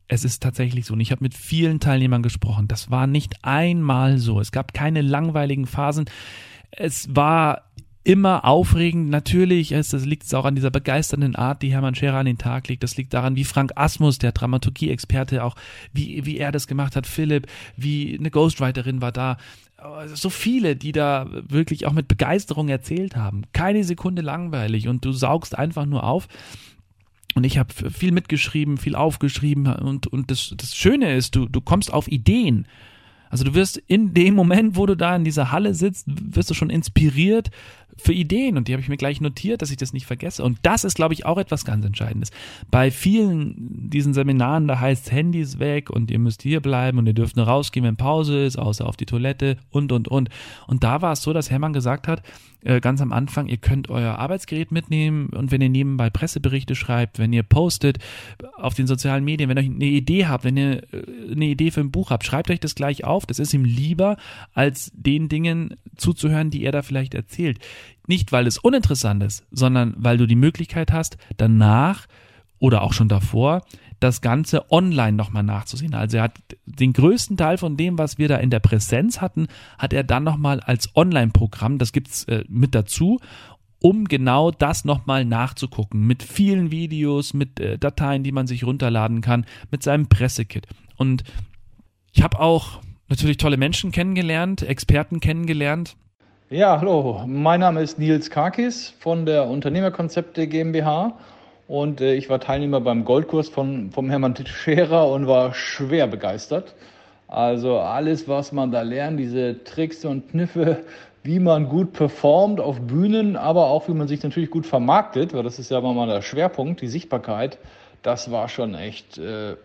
Es 0.08 0.26
ist 0.26 0.42
tatsächlich 0.42 0.86
so. 0.86 0.94
Und 0.94 1.00
ich 1.00 1.12
habe 1.12 1.24
mit 1.24 1.34
vielen 1.34 1.80
Teilnehmern 1.80 2.22
gesprochen. 2.22 2.68
Das 2.68 2.92
war 2.92 3.08
nicht 3.08 3.44
einmal 3.44 4.20
so. 4.20 4.40
Es 4.40 4.52
gab 4.52 4.74
keine 4.74 5.02
langweiligen 5.02 5.66
Phasen. 5.66 6.06
Es 6.70 7.16
war 7.16 7.72
immer 8.06 8.46
aufregend. 8.46 9.10
Natürlich, 9.10 9.72
es, 9.72 9.90
das 9.90 10.06
liegt 10.06 10.34
auch 10.36 10.46
an 10.46 10.56
dieser 10.56 10.72
begeisternden 10.72 11.36
Art, 11.36 11.62
die 11.62 11.74
Hermann 11.74 11.96
Scherer 11.96 12.18
an 12.18 12.28
den 12.28 12.38
Tag 12.38 12.68
legt. 12.68 12.84
Das 12.84 12.96
liegt 12.96 13.14
daran, 13.14 13.36
wie 13.36 13.44
Frank 13.44 13.74
Asmus, 13.76 14.20
der 14.20 14.32
Dramaturgie-Experte, 14.32 15.44
auch 15.44 15.56
wie, 15.92 16.26
wie 16.26 16.38
er 16.38 16.52
das 16.52 16.68
gemacht 16.68 16.96
hat. 16.96 17.08
Philipp, 17.08 17.48
wie 17.76 18.18
eine 18.18 18.32
Ghostwriterin 18.32 19.02
war 19.02 19.12
da. 19.12 19.38
So 20.14 20.30
viele, 20.30 20.76
die 20.76 20.92
da 20.92 21.28
wirklich 21.32 21.86
auch 21.88 21.92
mit 21.92 22.08
Begeisterung 22.08 22.70
erzählt 22.70 23.16
haben. 23.16 23.44
Keine 23.54 23.84
Sekunde 23.84 24.22
langweilig 24.22 24.88
und 24.88 25.04
du 25.04 25.12
saugst 25.12 25.58
einfach 25.58 25.86
nur 25.86 26.04
auf. 26.04 26.28
Und 27.34 27.44
ich 27.44 27.58
habe 27.58 27.74
viel 27.92 28.12
mitgeschrieben, 28.12 28.78
viel 28.78 28.96
aufgeschrieben 28.96 29.68
und, 29.68 30.08
und 30.08 30.32
das, 30.32 30.54
das 30.56 30.76
Schöne 30.76 31.14
ist, 31.16 31.36
du, 31.36 31.48
du 31.48 31.60
kommst 31.60 31.92
auf 31.92 32.08
Ideen. 32.08 32.68
Also 33.30 33.44
du 33.44 33.54
wirst 33.54 33.78
in 33.78 34.14
dem 34.14 34.36
Moment, 34.36 34.76
wo 34.76 34.86
du 34.86 34.96
da 34.96 35.16
in 35.16 35.24
dieser 35.24 35.52
Halle 35.52 35.74
sitzt, 35.74 36.06
wirst 36.08 36.50
du 36.50 36.54
schon 36.54 36.70
inspiriert 36.70 37.52
für 37.98 38.14
Ideen 38.14 38.58
und 38.58 38.68
die 38.68 38.74
habe 38.74 38.82
ich 38.82 38.90
mir 38.90 38.98
gleich 38.98 39.22
notiert, 39.22 39.62
dass 39.62 39.72
ich 39.72 39.78
das 39.78 39.94
nicht 39.94 40.06
vergesse. 40.06 40.44
Und 40.44 40.60
das 40.64 40.84
ist, 40.84 40.96
glaube 40.96 41.14
ich, 41.14 41.26
auch 41.26 41.38
etwas 41.38 41.64
ganz 41.64 41.86
Entscheidendes. 41.86 42.32
Bei 42.70 42.92
vielen 42.92 43.90
diesen 43.90 44.14
Seminaren, 44.14 44.68
da 44.68 44.80
heißt 44.80 45.12
Handys 45.12 45.60
weg 45.60 45.90
und 45.90 46.12
ihr 46.12 46.20
müsst 46.20 46.42
hier 46.42 46.60
bleiben 46.60 46.98
und 46.98 47.08
ihr 47.08 47.14
dürft 47.14 47.38
nur 47.38 47.48
rausgehen, 47.48 47.86
wenn 47.86 47.96
Pause 47.96 48.44
ist, 48.44 48.58
außer 48.58 48.86
auf 48.86 48.98
die 48.98 49.06
Toilette 49.06 49.58
und, 49.70 49.92
und, 49.92 50.08
und. 50.08 50.30
Und 50.68 50.84
da 50.84 51.02
war 51.02 51.14
es 51.14 51.22
so, 51.22 51.32
dass 51.32 51.50
Hermann 51.50 51.74
gesagt 51.74 52.08
hat, 52.08 52.22
äh, 52.66 52.82
ganz 52.82 53.00
am 53.00 53.14
Anfang, 53.14 53.48
ihr 53.48 53.58
könnt 53.58 53.90
euer 53.90 54.18
Arbeitsgerät 54.18 54.72
mitnehmen 54.72 55.30
und 55.30 55.52
wenn 55.52 55.62
ihr 55.62 55.70
nebenbei 55.70 56.10
Presseberichte 56.10 56.76
schreibt, 56.76 57.20
wenn 57.20 57.32
ihr 57.32 57.44
postet 57.44 58.00
auf 58.58 58.74
den 58.74 58.88
sozialen 58.88 59.24
Medien, 59.24 59.50
wenn 59.50 59.58
ihr 59.58 59.64
eine 59.64 59.86
Idee 59.86 60.26
habt, 60.26 60.44
wenn 60.44 60.58
ihr 60.58 60.82
äh, 60.92 61.32
eine 61.32 61.46
Idee 61.46 61.72
für 61.72 61.82
ein 61.82 61.92
Buch 61.92 62.10
habt, 62.10 62.26
schreibt 62.26 62.50
euch 62.50 62.60
das 62.60 62.76
gleich 62.76 63.04
auf. 63.04 63.15
Das 63.24 63.40
ist 63.40 63.54
ihm 63.54 63.64
lieber, 63.64 64.18
als 64.54 64.92
den 64.94 65.30
Dingen 65.30 65.76
zuzuhören, 65.96 66.50
die 66.50 66.64
er 66.64 66.74
da 66.74 66.82
vielleicht 66.82 67.14
erzählt. 67.14 67.60
Nicht, 68.08 68.34
weil 68.34 68.48
es 68.48 68.58
uninteressant 68.58 69.24
ist, 69.24 69.46
sondern 69.52 69.94
weil 69.98 70.18
du 70.18 70.26
die 70.26 70.36
Möglichkeit 70.36 70.92
hast, 70.92 71.18
danach 71.38 72.08
oder 72.60 72.82
auch 72.82 72.94
schon 72.94 73.08
davor 73.08 73.64
das 74.00 74.22
Ganze 74.22 74.72
online 74.72 75.14
nochmal 75.14 75.44
nachzusehen. 75.44 75.94
Also 75.94 76.18
er 76.18 76.24
hat 76.24 76.38
den 76.66 76.94
größten 76.94 77.38
Teil 77.38 77.58
von 77.58 77.78
dem, 77.78 77.98
was 77.98 78.18
wir 78.18 78.28
da 78.28 78.38
in 78.38 78.50
der 78.50 78.60
Präsenz 78.60 79.22
hatten, 79.22 79.48
hat 79.78 79.94
er 79.94 80.04
dann 80.04 80.24
nochmal 80.24 80.60
als 80.60 80.96
Online-Programm, 80.96 81.78
das 81.78 81.94
gibt's 81.94 82.26
äh, 82.26 82.44
mit 82.48 82.76
dazu, 82.76 83.20
um 83.80 84.06
genau 84.06 84.52
das 84.52 84.86
nochmal 84.86 85.26
nachzugucken. 85.26 86.06
Mit 86.06 86.24
vielen 86.24 86.72
Videos, 86.72 87.34
mit 87.34 87.60
äh, 87.60 87.78
Dateien, 87.78 88.24
die 88.24 88.32
man 88.32 88.48
sich 88.48 88.64
runterladen 88.64 89.22
kann, 89.22 89.46
mit 89.72 89.84
seinem 89.84 90.08
Pressekit. 90.08 90.68
Und 90.98 91.24
ich 92.12 92.24
habe 92.24 92.40
auch 92.40 92.82
natürlich 93.10 93.38
tolle 93.38 93.58
Menschen 93.58 93.92
kennengelernt, 93.92 94.62
Experten 94.62 95.20
kennengelernt. 95.20 95.96
Ja, 96.50 96.80
hallo, 96.80 97.24
mein 97.26 97.60
Name 97.60 97.82
ist 97.82 97.98
Nils 97.98 98.30
Karkis 98.30 98.94
von 99.00 99.26
der 99.26 99.48
Unternehmerkonzepte 99.48 100.48
GmbH 100.48 101.18
und 101.68 102.02
äh, 102.02 102.14
ich 102.14 102.30
war 102.30 102.40
Teilnehmer 102.40 102.82
beim 102.82 103.04
Goldkurs 103.04 103.50
von, 103.50 103.92
vom 103.92 104.10
Hermann 104.10 104.36
Scherer 104.46 105.10
und 105.10 105.28
war 105.28 105.54
schwer 105.54 106.08
begeistert. 106.08 106.76
Also 107.28 107.80
alles, 107.80 108.28
was 108.28 108.52
man 108.52 108.72
da 108.72 108.84
lernt, 108.84 109.20
diese 109.20 109.64
Tricks 109.64 110.06
und 110.06 110.30
Kniffe, 110.30 110.84
wie 111.24 111.40
man 111.40 111.68
gut 111.68 111.94
performt 111.94 112.60
auf 112.60 112.80
Bühnen, 112.80 113.36
aber 113.36 113.66
auch 113.66 113.88
wie 113.88 113.94
man 113.94 114.08
sich 114.08 114.22
natürlich 114.22 114.52
gut 114.52 114.68
vermarktet, 114.68 115.34
weil 115.34 115.42
das 115.42 115.58
ist 115.58 115.72
ja 115.72 115.80
immer 115.80 115.94
mal 115.94 116.08
der 116.08 116.22
Schwerpunkt, 116.22 116.82
die 116.82 116.88
Sichtbarkeit, 116.88 117.58
das 118.04 118.30
war 118.30 118.48
schon 118.50 118.76
echt 118.76 119.18
äh, 119.18 119.56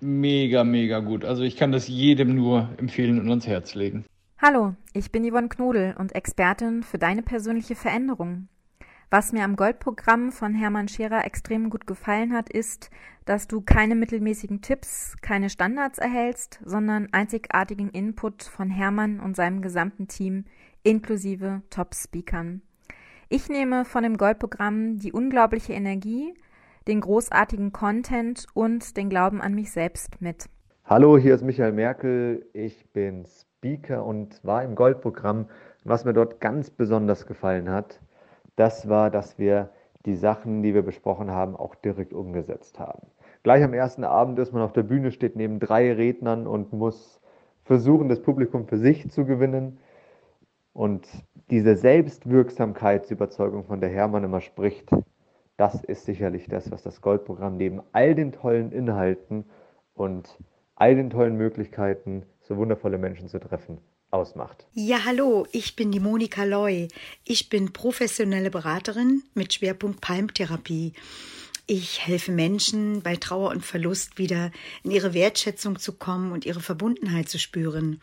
mega, 0.00 0.64
mega 0.64 1.00
gut. 1.00 1.24
Also 1.24 1.42
ich 1.42 1.56
kann 1.56 1.72
das 1.72 1.88
jedem 1.88 2.34
nur 2.34 2.70
empfehlen 2.78 3.18
und 3.18 3.28
ans 3.28 3.46
Herz 3.46 3.74
legen. 3.74 4.04
Hallo, 4.38 4.74
ich 4.92 5.10
bin 5.10 5.28
Yvonne 5.28 5.48
Knodel 5.48 5.94
und 5.98 6.14
Expertin 6.14 6.82
für 6.82 6.98
deine 6.98 7.22
persönliche 7.22 7.74
Veränderung. 7.74 8.48
Was 9.08 9.32
mir 9.32 9.44
am 9.44 9.56
Goldprogramm 9.56 10.32
von 10.32 10.54
Hermann 10.54 10.88
Scherer 10.88 11.24
extrem 11.24 11.70
gut 11.70 11.86
gefallen 11.86 12.32
hat, 12.32 12.50
ist, 12.50 12.90
dass 13.24 13.46
du 13.46 13.60
keine 13.60 13.94
mittelmäßigen 13.94 14.62
Tipps, 14.62 15.16
keine 15.22 15.48
Standards 15.48 15.98
erhältst, 15.98 16.60
sondern 16.64 17.08
einzigartigen 17.12 17.88
Input 17.90 18.42
von 18.42 18.68
Hermann 18.68 19.20
und 19.20 19.36
seinem 19.36 19.62
gesamten 19.62 20.08
Team 20.08 20.44
inklusive 20.82 21.62
Top-Speakern. 21.70 22.62
Ich 23.28 23.48
nehme 23.48 23.84
von 23.84 24.02
dem 24.02 24.16
Goldprogramm 24.16 24.98
die 24.98 25.12
unglaubliche 25.12 25.72
Energie, 25.72 26.34
den 26.86 27.00
großartigen 27.00 27.72
Content 27.72 28.46
und 28.54 28.96
den 28.96 29.08
Glauben 29.08 29.40
an 29.40 29.54
mich 29.54 29.72
selbst 29.72 30.20
mit. 30.20 30.46
Hallo, 30.84 31.18
hier 31.18 31.34
ist 31.34 31.42
Michael 31.42 31.72
Merkel. 31.72 32.46
Ich 32.52 32.92
bin 32.92 33.26
Speaker 33.26 34.04
und 34.04 34.44
war 34.44 34.62
im 34.62 34.76
Goldprogramm. 34.76 35.46
Was 35.84 36.04
mir 36.04 36.12
dort 36.12 36.40
ganz 36.40 36.70
besonders 36.70 37.26
gefallen 37.26 37.70
hat, 37.70 38.00
das 38.54 38.88
war, 38.88 39.10
dass 39.10 39.38
wir 39.38 39.70
die 40.04 40.14
Sachen, 40.14 40.62
die 40.62 40.74
wir 40.74 40.82
besprochen 40.82 41.30
haben, 41.30 41.56
auch 41.56 41.74
direkt 41.74 42.12
umgesetzt 42.12 42.78
haben. 42.78 43.08
Gleich 43.42 43.64
am 43.64 43.74
ersten 43.74 44.04
Abend 44.04 44.38
ist 44.38 44.52
man 44.52 44.62
auf 44.62 44.72
der 44.72 44.84
Bühne, 44.84 45.10
steht 45.10 45.34
neben 45.36 45.58
drei 45.58 45.92
Rednern 45.92 46.46
und 46.46 46.72
muss 46.72 47.20
versuchen, 47.64 48.08
das 48.08 48.22
Publikum 48.22 48.66
für 48.68 48.78
sich 48.78 49.10
zu 49.10 49.24
gewinnen. 49.24 49.78
Und 50.72 51.06
diese 51.50 51.76
Selbstwirksamkeitsüberzeugung, 51.76 53.64
von 53.64 53.80
der 53.80 53.90
Hermann 53.90 54.24
immer 54.24 54.40
spricht, 54.40 54.90
das 55.56 55.82
ist 55.84 56.04
sicherlich 56.04 56.46
das, 56.48 56.70
was 56.70 56.82
das 56.82 57.00
Goldprogramm 57.00 57.56
neben 57.56 57.80
all 57.92 58.14
den 58.14 58.32
tollen 58.32 58.72
Inhalten 58.72 59.44
und 59.94 60.38
all 60.74 60.94
den 60.94 61.10
tollen 61.10 61.36
Möglichkeiten 61.36 62.24
so 62.42 62.56
wundervolle 62.56 62.98
Menschen 62.98 63.28
zu 63.28 63.40
treffen, 63.40 63.78
ausmacht. 64.10 64.66
Ja, 64.72 65.04
hallo, 65.04 65.46
ich 65.52 65.74
bin 65.74 65.90
die 65.90 66.00
Monika 66.00 66.44
Loy. 66.44 66.88
Ich 67.24 67.48
bin 67.48 67.72
professionelle 67.72 68.50
Beraterin 68.50 69.22
mit 69.34 69.54
Schwerpunkt 69.54 70.00
Palmtherapie. 70.00 70.92
Ich 71.68 72.06
helfe 72.06 72.30
Menschen 72.30 73.02
bei 73.02 73.16
Trauer 73.16 73.50
und 73.50 73.64
Verlust 73.64 74.18
wieder 74.18 74.52
in 74.84 74.92
ihre 74.92 75.14
Wertschätzung 75.14 75.80
zu 75.80 75.92
kommen 75.92 76.30
und 76.30 76.46
ihre 76.46 76.60
Verbundenheit 76.60 77.28
zu 77.28 77.40
spüren. 77.40 78.00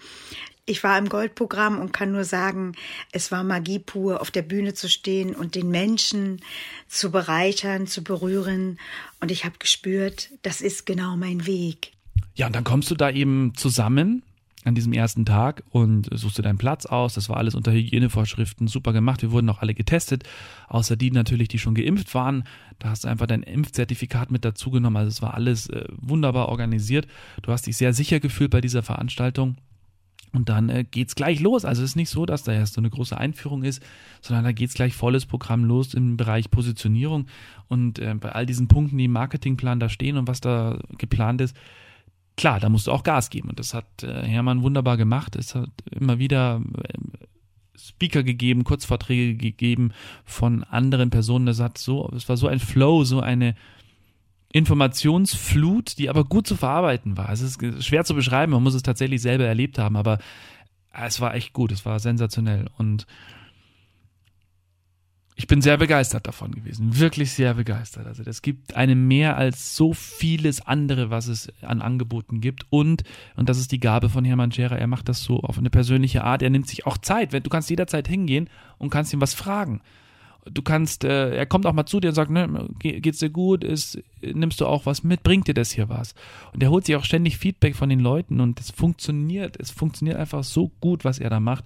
Ich 0.66 0.84
war 0.84 0.98
im 0.98 1.08
Goldprogramm 1.08 1.80
und 1.80 1.94
kann 1.94 2.12
nur 2.12 2.26
sagen, 2.26 2.74
es 3.12 3.32
war 3.32 3.44
Magie 3.44 3.80
pur, 3.80 4.20
auf 4.20 4.32
der 4.32 4.42
Bühne 4.42 4.74
zu 4.74 4.90
stehen 4.90 5.34
und 5.34 5.56
den 5.56 5.70
Menschen 5.70 6.42
zu 6.88 7.10
bereichern, 7.10 7.88
zu 7.88 8.04
berühren. 8.04 8.80
Und 9.22 9.32
ich 9.32 9.46
habe 9.46 9.56
gespürt, 9.60 10.30
das 10.42 10.60
ist 10.60 10.86
genau 10.86 11.16
mein 11.16 11.46
Weg. 11.46 11.92
Ja, 12.36 12.48
und 12.48 12.56
dann 12.56 12.64
kommst 12.66 12.92
du 12.92 12.96
da 12.96 13.10
eben 13.10 13.54
zusammen 13.56 14.24
an 14.64 14.76
diesem 14.76 14.94
ersten 14.94 15.26
Tag 15.26 15.64
und 15.70 16.10
suchst 16.12 16.38
dir 16.38 16.44
deinen 16.44 16.58
Platz 16.58 16.86
aus. 16.86 17.14
Das 17.14 17.30
war 17.30 17.38
alles 17.38 17.56
unter 17.56 17.72
Hygienevorschriften 17.72 18.68
super 18.68 18.94
gemacht. 18.94 19.22
Wir 19.22 19.32
wurden 19.32 19.50
auch 19.50 19.62
alle 19.62 19.74
getestet, 19.74 20.24
außer 20.70 20.96
die 20.96 21.12
natürlich, 21.12 21.48
die 21.48 21.60
schon 21.60 21.76
geimpft 21.76 22.14
waren. 22.16 22.44
Da 22.80 22.90
hast 22.90 23.04
du 23.04 23.08
einfach 23.08 23.28
dein 23.28 23.44
Impfzertifikat 23.44 24.32
mit 24.32 24.46
dazu 24.46 24.72
genommen. 24.72 24.98
Also 24.98 25.10
es 25.10 25.22
war 25.22 25.34
alles 25.34 25.70
äh, 25.70 25.86
wunderbar 25.98 26.50
organisiert. 26.50 27.08
Du 27.42 27.52
hast 27.52 27.68
dich 27.68 27.78
sehr 27.78 27.94
sicher 27.94 28.20
gefühlt 28.20 28.52
bei 28.52 28.62
dieser 28.62 28.84
Veranstaltung. 28.84 29.58
Und 30.34 30.50
dann 30.50 30.70
äh, 30.70 30.84
geht's 30.84 31.16
gleich 31.16 31.40
los. 31.40 31.64
Also 31.64 31.84
es 31.84 31.92
ist 31.92 31.96
nicht 31.96 32.10
so, 32.10 32.26
dass 32.26 32.44
da 32.44 32.54
erst 32.54 32.74
so 32.74 32.82
eine 32.82 32.90
große 32.90 33.16
Einführung 33.16 33.64
ist, 33.64 33.84
sondern 34.22 34.44
da 34.44 34.52
geht's 34.52 34.74
gleich 34.74 34.96
volles 34.96 35.28
Programm 35.28 35.64
los 35.64 35.94
im 35.94 36.18
Bereich 36.18 36.50
Positionierung. 36.50 37.28
Und 37.68 38.00
äh, 38.00 38.16
bei 38.16 38.32
all 38.32 38.48
diesen 38.48 38.68
Punkten, 38.68 38.98
die 38.98 39.06
im 39.06 39.12
Marketingplan 39.12 39.80
da 39.80 39.90
stehen 39.90 40.18
und 40.18 40.28
was 40.28 40.42
da 40.42 40.80
geplant 40.98 41.42
ist, 41.42 41.56
klar, 42.38 42.60
da 42.60 42.70
musst 42.70 42.88
du 42.88 42.92
auch 42.92 43.04
Gas 43.04 43.30
geben. 43.30 43.50
Und 43.50 43.60
das 43.60 43.74
hat 43.74 44.04
äh, 44.04 44.24
Hermann 44.24 44.64
wunderbar 44.64 44.98
gemacht. 44.98 45.36
Es 45.36 45.56
hat 45.56 45.70
immer 45.92 46.20
wieder 46.20 46.62
äh, 46.84 46.98
Speaker 47.78 48.24
gegeben, 48.24 48.64
Kurzvorträge 48.64 49.36
gegeben 49.36 49.92
von 50.24 50.64
anderen 50.64 51.10
Personen. 51.10 51.46
Das 51.46 51.60
hat 51.60 51.78
so, 51.78 52.10
es 52.16 52.30
war 52.30 52.38
so 52.38 52.48
ein 52.48 52.60
Flow, 52.60 53.04
so 53.04 53.20
eine 53.20 53.56
Informationsflut, 54.52 55.98
die 55.98 56.10
aber 56.10 56.24
gut 56.24 56.46
zu 56.48 56.56
verarbeiten 56.56 57.18
war. 57.18 57.32
Es 57.32 57.42
ist 57.42 57.60
schwer 57.84 58.06
zu 58.06 58.14
beschreiben, 58.14 58.52
man 58.52 58.62
muss 58.62 58.76
es 58.76 58.84
tatsächlich 58.84 59.22
selber 59.22 59.46
erlebt 59.46 59.80
haben, 59.80 59.98
aber 59.98 60.20
es 60.94 61.20
war 61.20 61.34
echt 61.34 61.54
gut, 61.54 61.72
es 61.72 61.86
war 61.86 62.00
sensationell. 62.00 62.68
Und 62.78 63.08
ich 65.36 65.48
bin 65.48 65.62
sehr 65.62 65.78
begeistert 65.78 66.28
davon 66.28 66.52
gewesen, 66.52 67.00
wirklich 67.00 67.32
sehr 67.32 67.56
begeistert. 67.56 68.06
Also 68.06 68.24
das 68.24 68.42
gibt 68.42 68.76
einem 68.76 69.08
mehr 69.08 69.36
als 69.36 69.76
so 69.76 69.94
vieles 69.94 70.62
andere, 70.62 71.10
was 71.10 71.28
es 71.28 71.52
an 71.62 71.82
Angeboten 71.82 72.40
gibt. 72.40 72.66
Und, 72.70 73.04
und 73.36 73.50
das 73.50 73.58
ist 73.58 73.72
die 73.72 73.80
Gabe 73.80 74.10
von 74.10 74.26
Hermann 74.26 74.52
Scherer, 74.52 74.78
er 74.78 74.88
macht 74.88 75.10
das 75.10 75.24
so 75.24 75.40
auf 75.40 75.58
eine 75.58 75.70
persönliche 75.70 76.24
Art, 76.24 76.44
er 76.44 76.52
nimmt 76.52 76.68
sich 76.68 76.86
auch 76.86 76.98
Zeit. 76.98 77.34
Du 77.34 77.50
kannst 77.50 77.70
jederzeit 77.70 78.08
hingehen 78.08 78.50
und 78.78 78.92
kannst 78.92 79.14
ihm 79.14 79.22
was 79.22 79.34
fragen. 79.34 79.82
Du 80.46 80.62
kannst, 80.62 81.06
äh, 81.06 81.34
er 81.36 81.46
kommt 81.46 81.66
auch 81.66 81.74
mal 81.74 81.86
zu 81.86 82.02
dir 82.02 82.10
und 82.10 82.16
sagt, 82.16 82.30
ne, 82.30 82.68
geht's 82.80 83.20
dir 83.20 83.30
gut? 83.30 83.64
Ist, 83.64 84.04
nimmst 84.22 84.60
du 84.60 84.66
auch 84.68 84.86
was 84.86 85.04
mit? 85.04 85.24
Bringt 85.24 85.48
dir 85.48 85.54
das 85.54 85.72
hier 85.72 85.88
was? 85.88 86.16
Und 86.54 86.62
er 86.62 86.70
holt 86.70 86.86
sich 86.86 86.98
auch 86.98 87.06
ständig 87.06 87.38
Feedback 87.38 87.76
von 87.76 87.90
den 87.90 88.02
Leuten 88.02 88.42
und 88.42 88.60
es 88.60 88.70
funktioniert. 88.70 89.58
Es 89.60 89.72
funktioniert 89.72 90.18
einfach 90.18 90.44
so 90.44 90.70
gut, 90.82 91.06
was 91.06 91.20
er 91.20 91.30
da 91.30 91.40
macht. 91.40 91.64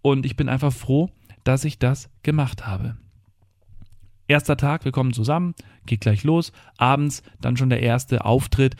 Und 0.00 0.24
ich 0.24 0.36
bin 0.36 0.48
einfach 0.48 0.72
froh, 0.72 1.10
dass 1.44 1.64
ich 1.64 1.78
das 1.78 2.10
gemacht 2.22 2.66
habe. 2.66 2.96
Erster 4.28 4.56
Tag, 4.56 4.84
wir 4.84 4.92
kommen 4.92 5.12
zusammen, 5.12 5.54
geht 5.84 6.00
gleich 6.00 6.24
los. 6.24 6.52
Abends 6.78 7.22
dann 7.40 7.56
schon 7.56 7.70
der 7.70 7.82
erste 7.82 8.24
Auftritt 8.24 8.76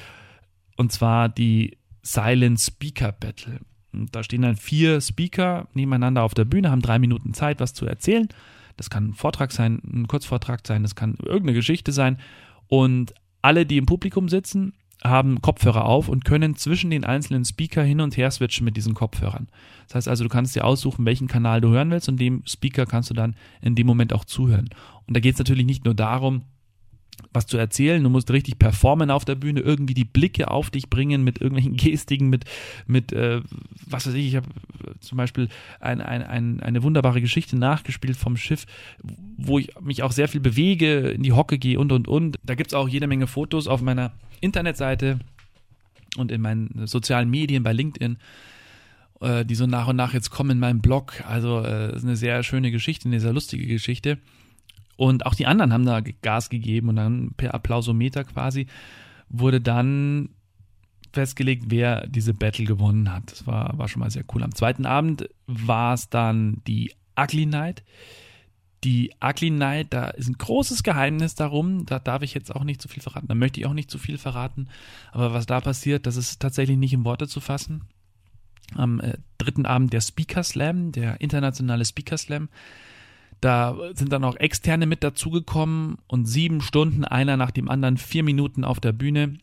und 0.77 0.93
zwar 0.93 1.29
die 1.29 1.77
Silent 2.03 2.61
Speaker 2.61 3.13
Battle. 3.13 3.61
Und 3.93 4.15
da 4.15 4.23
stehen 4.23 4.43
dann 4.43 4.57
vier 4.57 5.01
Speaker 5.01 5.69
nebeneinander 5.75 6.23
auf 6.23 6.35
der 6.35 6.45
Bühne, 6.45 6.71
haben 6.71 6.83
drei 6.83 6.99
Minuten 6.99 7.35
Zeit, 7.35 7.61
was 7.61 7.75
zu 7.75 7.87
erzählen. 7.87 8.29
Das 8.77 8.89
kann 8.89 9.11
ein 9.11 9.15
Vortrag 9.15 9.53
sein, 9.53 9.83
ein 9.85 10.09
Kurzvortrag 10.09 10.67
sein, 10.67 10.83
das 10.83 10.95
kann 10.95 11.17
irgendeine 11.19 11.53
Geschichte 11.53 11.93
sein. 11.93 12.19
Und 12.69 13.13
alle, 13.43 13.67
die 13.67 13.77
im 13.77 13.87
Publikum 13.87 14.29
sitzen, 14.29 14.73
haben 15.05 15.43
Kopfhörer 15.43 15.85
auf 15.85 16.09
und 16.09 16.25
können 16.25 16.57
zwischen 16.57 16.91
den 16.91 17.05
einzelnen 17.05 17.45
Speaker 17.45 17.83
hin 17.83 18.01
und 18.01 18.17
her 18.17 18.31
switchen 18.31 18.65
mit 18.65 18.77
diesen 18.77 18.95
Kopfhörern. 18.95 19.49
Das 19.87 19.97
heißt 19.97 20.09
also, 20.09 20.25
du 20.25 20.31
kannst 20.31 20.55
dir 20.55 20.65
aussuchen, 20.65 21.05
welchen 21.05 21.29
Kanal 21.29 21.61
du 21.61 21.71
hören 21.71 21.91
willst 21.91 22.09
und 22.09 22.21
dem 22.21 22.43
Speaker 22.47 22.87
kannst 22.87 23.11
du 23.11 23.15
dann 23.15 23.35
in 23.61 23.75
dem 23.75 23.87
Moment 23.87 24.13
auch 24.13 24.25
zuhören. 24.25 24.71
Und 25.07 25.17
da 25.17 25.21
geht 25.21 25.35
es 25.35 25.39
natürlich 25.39 25.67
nicht 25.67 25.85
nur 25.85 25.95
darum, 25.95 26.43
was 27.33 27.47
zu 27.47 27.57
erzählen. 27.57 28.03
Du 28.03 28.11
musst 28.11 28.31
richtig 28.31 28.59
performen 28.59 29.11
auf 29.11 29.25
der 29.25 29.35
Bühne, 29.35 29.61
irgendwie 29.61 29.95
die 29.95 30.05
Blicke 30.05 30.51
auf 30.51 30.71
dich 30.71 30.91
bringen 30.91 31.25
mit 31.25 31.41
irgendwelchen 31.41 31.77
Gestiken, 31.77 32.29
mit, 32.29 32.45
mit 32.87 33.13
äh, 33.13 33.41
was 33.87 34.07
weiß 34.07 34.15
ich, 34.15 34.29
ich 34.29 34.37
habe 34.37 34.49
zum 35.01 35.19
Beispiel 35.19 35.49
ein, 35.81 36.01
ein, 36.01 36.23
ein, 36.23 36.61
eine 36.61 36.83
wunderbare 36.83 37.21
Geschichte 37.21 37.57
nachgespielt 37.57 38.17
vom 38.17 38.37
Schiff, 38.37 38.67
wo 39.37 39.59
ich 39.59 39.71
mich 39.81 40.03
auch 40.03 40.13
sehr 40.13 40.29
viel 40.29 40.41
bewege, 40.41 41.11
in 41.11 41.23
die 41.23 41.33
Hocke 41.33 41.59
gehe 41.59 41.79
und 41.79 41.93
und 41.93 42.09
und. 42.09 42.39
Da 42.43 42.55
gibt 42.55 42.71
es 42.71 42.75
auch 42.75 42.89
jede 42.89 43.07
Menge 43.07 43.27
Fotos 43.27 43.67
auf 43.67 43.83
meiner 43.83 44.13
Internetseite 44.41 45.19
und 46.17 46.31
in 46.31 46.41
meinen 46.41 46.87
sozialen 46.87 47.31
Medien 47.31 47.63
bei 47.63 47.73
LinkedIn 47.73 48.19
äh, 49.21 49.45
die 49.45 49.55
so 49.55 49.67
nach 49.67 49.89
und 49.89 49.97
nach 49.97 50.13
jetzt 50.13 50.31
kommen 50.31 50.51
in 50.51 50.59
meinem 50.59 50.81
Blog. 50.81 51.23
Also 51.27 51.61
äh, 51.61 51.95
ist 51.95 52.05
eine 52.05 52.17
sehr 52.17 52.43
schöne 52.43 52.71
Geschichte, 52.71 53.09
eine 53.09 53.21
sehr 53.21 53.33
lustige 53.33 53.67
Geschichte. 53.67 54.19
Und 55.03 55.27
auch 55.27 55.35
die 55.35 55.47
anderen 55.47 55.73
haben 55.73 55.85
da 55.85 56.01
Gas 56.01 56.49
gegeben 56.49 56.91
und 56.91 56.95
dann 56.95 57.33
per 57.37 57.55
Applausometer 57.55 58.23
quasi 58.23 58.69
wurde 59.29 59.61
dann 59.61 60.29
festgelegt, 61.13 61.65
wer 61.71 62.07
diese 62.07 62.35
Battle 62.35 62.67
gewonnen 62.67 63.13
hat. 63.13 63.33
Das 63.33 63.45
war, 63.45 63.77
war 63.77 63.89
schon 63.89 63.99
mal 63.99 64.13
sehr 64.13 64.23
cool. 64.33 64.45
Am 64.45 64.55
zweiten 64.55 64.87
Abend 64.87 65.29
war 65.49 65.95
es 65.95 66.09
dann 66.09 66.63
die 66.69 66.93
Ugly 67.19 67.47
Night. 67.47 67.83
Die 68.85 69.11
Ugly 69.21 69.51
Night, 69.51 69.89
da 69.91 70.07
ist 70.07 70.29
ein 70.29 70.39
großes 70.39 70.85
Geheimnis 70.85 71.35
darum. 71.35 71.85
Da 71.85 71.99
darf 71.99 72.23
ich 72.23 72.33
jetzt 72.33 72.55
auch 72.55 72.63
nicht 72.63 72.81
zu 72.81 72.87
viel 72.87 73.03
verraten. 73.03 73.27
Da 73.27 73.35
möchte 73.35 73.59
ich 73.59 73.67
auch 73.67 73.75
nicht 73.75 73.91
zu 73.91 73.99
viel 73.99 74.19
verraten. 74.19 74.69
Aber 75.11 75.33
was 75.33 75.47
da 75.47 75.61
passiert, 75.61 76.07
das 76.07 76.15
ist 76.15 76.41
tatsächlich 76.41 76.79
nicht 76.79 76.93
in 76.93 77.05
Worte 77.05 77.27
zu 77.27 77.41
fassen. 77.41 77.89
Am 78.77 79.01
äh, 79.01 79.15
dritten 79.37 79.67
Abend 79.67 79.93
der 79.93 80.01
Speaker 80.01 80.45
Slam, 80.45 80.93
der 80.93 81.21
internationale 81.21 81.85
Speaker 81.85 82.19
Slam. 82.19 82.49
Da 83.43 83.77
sind 83.95 84.13
dann 84.13 84.23
auch 84.23 84.37
Externe 84.37 84.87
mit 84.87 85.03
dazugekommen 85.03 85.99
und 86.07 86.27
sieben 86.27 86.61
Stunden, 86.61 87.05
einer 87.05 87.37
nach 87.37 87.51
dem 87.51 87.69
anderen, 87.69 87.97
vier 87.97 88.23
Minuten 88.23 88.65
auf 88.65 88.79
der 88.79 88.93
Bühne. 88.93 89.37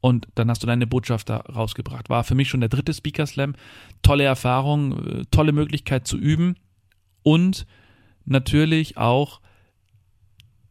Und 0.00 0.26
dann 0.34 0.50
hast 0.50 0.64
du 0.64 0.66
deine 0.66 0.88
Botschaft 0.88 1.30
da 1.30 1.36
rausgebracht. 1.36 2.10
War 2.10 2.24
für 2.24 2.34
mich 2.34 2.48
schon 2.48 2.58
der 2.58 2.68
dritte 2.68 2.92
Speaker 2.92 3.24
Slam. 3.24 3.54
Tolle 4.02 4.24
Erfahrung, 4.24 5.06
äh, 5.06 5.24
tolle 5.30 5.52
Möglichkeit 5.52 6.08
zu 6.08 6.18
üben 6.18 6.56
und 7.22 7.66
natürlich 8.24 8.96
auch 8.96 9.40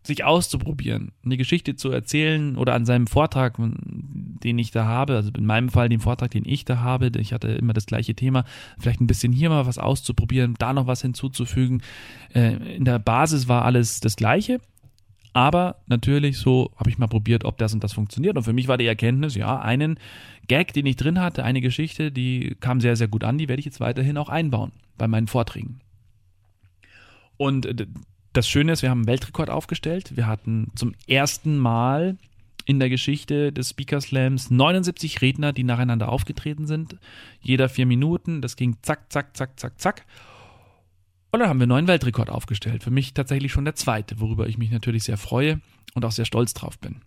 sich 0.05 0.23
auszuprobieren, 0.25 1.13
eine 1.23 1.37
Geschichte 1.37 1.75
zu 1.75 1.89
erzählen 1.89 2.57
oder 2.57 2.73
an 2.73 2.85
seinem 2.85 3.07
Vortrag, 3.07 3.55
den 3.57 4.59
ich 4.59 4.71
da 4.71 4.85
habe, 4.85 5.15
also 5.15 5.31
in 5.37 5.45
meinem 5.45 5.69
Fall 5.69 5.87
den 5.87 6.01
Vortrag, 6.01 6.31
den 6.31 6.43
ich 6.45 6.65
da 6.65 6.79
habe, 6.79 7.09
ich 7.17 7.31
hatte 7.31 7.47
immer 7.47 7.73
das 7.73 7.85
gleiche 7.85 8.13
Thema, 8.13 8.43
vielleicht 8.77 8.99
ein 8.99 9.07
bisschen 9.07 9.31
hier 9.31 9.49
mal 9.49 9.65
was 9.65 9.77
auszuprobieren, 9.77 10.55
da 10.59 10.73
noch 10.73 10.87
was 10.87 11.01
hinzuzufügen. 11.01 11.81
Äh, 12.33 12.75
in 12.75 12.83
der 12.83 12.99
Basis 12.99 13.47
war 13.47 13.63
alles 13.63 14.01
das 14.01 14.17
gleiche, 14.17 14.59
aber 15.31 15.77
natürlich 15.87 16.37
so 16.37 16.71
habe 16.75 16.89
ich 16.89 16.97
mal 16.97 17.07
probiert, 17.07 17.45
ob 17.45 17.57
das 17.57 17.73
und 17.73 17.83
das 17.83 17.93
funktioniert. 17.93 18.35
Und 18.35 18.43
für 18.43 18.53
mich 18.53 18.67
war 18.67 18.77
die 18.77 18.85
Erkenntnis, 18.85 19.35
ja, 19.35 19.59
einen 19.59 19.97
Gag, 20.47 20.73
den 20.73 20.85
ich 20.85 20.97
drin 20.97 21.21
hatte, 21.21 21.45
eine 21.45 21.61
Geschichte, 21.61 22.11
die 22.11 22.55
kam 22.59 22.81
sehr, 22.81 22.97
sehr 22.97 23.07
gut 23.07 23.23
an, 23.23 23.37
die 23.37 23.47
werde 23.47 23.61
ich 23.61 23.65
jetzt 23.65 23.79
weiterhin 23.79 24.17
auch 24.17 24.29
einbauen 24.29 24.73
bei 24.97 25.07
meinen 25.07 25.27
Vorträgen. 25.27 25.79
Und 27.37 27.65
äh, 27.65 27.87
das 28.33 28.47
Schöne 28.47 28.71
ist, 28.71 28.81
wir 28.81 28.89
haben 28.89 28.99
einen 28.99 29.07
Weltrekord 29.07 29.49
aufgestellt. 29.49 30.15
Wir 30.15 30.27
hatten 30.27 30.71
zum 30.75 30.93
ersten 31.07 31.57
Mal 31.57 32.17
in 32.65 32.79
der 32.79 32.89
Geschichte 32.89 33.51
des 33.51 33.69
Speaker 33.69 34.01
Slams 34.01 34.49
79 34.49 35.21
Redner, 35.21 35.53
die 35.53 35.63
nacheinander 35.63 36.09
aufgetreten 36.09 36.65
sind. 36.65 36.97
Jeder 37.41 37.69
vier 37.69 37.85
Minuten. 37.85 38.41
Das 38.41 38.55
ging 38.55 38.77
zack, 38.81 39.11
zack, 39.11 39.35
zack, 39.37 39.59
zack, 39.59 39.79
zack. 39.79 40.05
Und 41.31 41.39
dann 41.39 41.49
haben 41.49 41.59
wir 41.59 41.63
einen 41.63 41.69
neuen 41.69 41.87
Weltrekord 41.87 42.29
aufgestellt. 42.29 42.83
Für 42.83 42.91
mich 42.91 43.13
tatsächlich 43.13 43.51
schon 43.51 43.65
der 43.65 43.75
zweite, 43.75 44.19
worüber 44.19 44.47
ich 44.47 44.57
mich 44.57 44.71
natürlich 44.71 45.03
sehr 45.03 45.17
freue 45.17 45.59
und 45.93 46.05
auch 46.05 46.11
sehr 46.11 46.25
stolz 46.25 46.53
drauf 46.53 46.79
bin. 46.79 47.01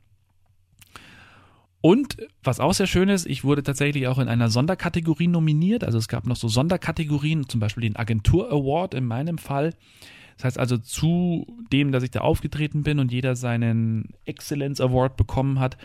Und 1.80 2.16
was 2.42 2.58
auch 2.58 2.74
sehr 2.74 2.88
schön 2.88 3.08
ist, 3.08 3.26
ich 3.26 3.44
wurde 3.44 3.62
tatsächlich 3.62 4.08
auch 4.08 4.18
in 4.18 4.28
einer 4.28 4.50
Sonderkategorie 4.50 5.28
nominiert. 5.28 5.84
Also 5.84 5.98
es 5.98 6.08
gab 6.08 6.26
noch 6.26 6.36
so 6.36 6.48
Sonderkategorien, 6.48 7.48
zum 7.48 7.60
Beispiel 7.60 7.82
den 7.82 7.96
Agentur 7.96 8.50
Award 8.50 8.94
in 8.94 9.06
meinem 9.06 9.38
Fall. 9.38 9.74
Das 10.36 10.44
heißt 10.44 10.58
also, 10.58 10.78
zu 10.78 11.46
dem, 11.72 11.92
dass 11.92 12.02
ich 12.02 12.10
da 12.10 12.20
aufgetreten 12.20 12.82
bin 12.82 12.98
und 12.98 13.10
jeder 13.10 13.36
seinen 13.36 14.14
Excellence 14.24 14.80
Award 14.80 15.16
bekommen 15.16 15.60
hat, 15.60 15.76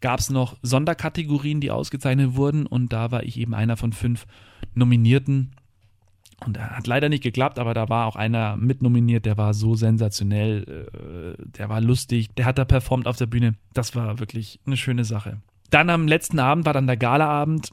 gab 0.00 0.20
es 0.20 0.30
noch 0.30 0.56
Sonderkategorien, 0.62 1.60
die 1.60 1.70
ausgezeichnet 1.70 2.34
wurden 2.34 2.66
und 2.66 2.92
da 2.92 3.10
war 3.10 3.22
ich 3.22 3.38
eben 3.38 3.54
einer 3.54 3.76
von 3.76 3.92
fünf 3.92 4.26
Nominierten. 4.74 5.52
Und 6.44 6.58
hat 6.58 6.86
leider 6.86 7.10
nicht 7.10 7.22
geklappt, 7.22 7.58
aber 7.58 7.74
da 7.74 7.90
war 7.90 8.06
auch 8.06 8.16
einer 8.16 8.56
mitnominiert, 8.56 9.26
der 9.26 9.36
war 9.36 9.52
so 9.52 9.74
sensationell, 9.74 11.36
äh, 11.38 11.42
der 11.58 11.68
war 11.68 11.82
lustig, 11.82 12.34
der 12.34 12.46
hat 12.46 12.56
da 12.56 12.64
performt 12.64 13.06
auf 13.06 13.18
der 13.18 13.26
Bühne. 13.26 13.56
Das 13.74 13.94
war 13.94 14.20
wirklich 14.20 14.58
eine 14.64 14.78
schöne 14.78 15.04
Sache. 15.04 15.42
Dann 15.68 15.90
am 15.90 16.08
letzten 16.08 16.38
Abend 16.38 16.64
war 16.64 16.72
dann 16.72 16.86
der 16.86 16.96
Galaabend 16.96 17.72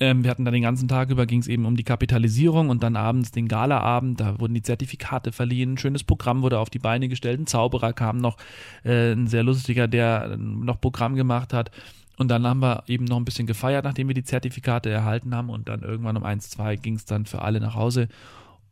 ähm, 0.00 0.24
wir 0.24 0.30
hatten 0.30 0.44
da 0.46 0.50
den 0.50 0.62
ganzen 0.62 0.88
Tag 0.88 1.10
über, 1.10 1.26
ging 1.26 1.40
es 1.40 1.46
eben 1.46 1.66
um 1.66 1.76
die 1.76 1.84
Kapitalisierung 1.84 2.70
und 2.70 2.82
dann 2.82 2.96
abends 2.96 3.32
den 3.32 3.48
Galaabend, 3.48 4.20
da 4.20 4.40
wurden 4.40 4.54
die 4.54 4.62
Zertifikate 4.62 5.30
verliehen, 5.30 5.74
ein 5.74 5.78
schönes 5.78 6.04
Programm 6.04 6.40
wurde 6.42 6.58
auf 6.58 6.70
die 6.70 6.78
Beine 6.78 7.08
gestellt, 7.08 7.38
ein 7.38 7.46
Zauberer 7.46 7.92
kam 7.92 8.18
noch, 8.18 8.38
äh, 8.82 9.12
ein 9.12 9.26
sehr 9.26 9.42
lustiger, 9.42 9.88
der 9.88 10.36
noch 10.38 10.80
Programm 10.80 11.14
gemacht 11.14 11.52
hat. 11.52 11.70
Und 12.16 12.28
dann 12.28 12.46
haben 12.46 12.60
wir 12.60 12.84
eben 12.86 13.06
noch 13.06 13.16
ein 13.16 13.24
bisschen 13.24 13.46
gefeiert, 13.46 13.84
nachdem 13.84 14.08
wir 14.08 14.14
die 14.14 14.24
Zertifikate 14.24 14.90
erhalten 14.90 15.34
haben. 15.34 15.48
Und 15.48 15.70
dann 15.70 15.80
irgendwann 15.80 16.18
um 16.18 16.22
1, 16.22 16.50
2 16.50 16.76
ging 16.76 16.96
es 16.96 17.06
dann 17.06 17.24
für 17.24 17.40
alle 17.40 17.60
nach 17.60 17.74
Hause. 17.74 18.08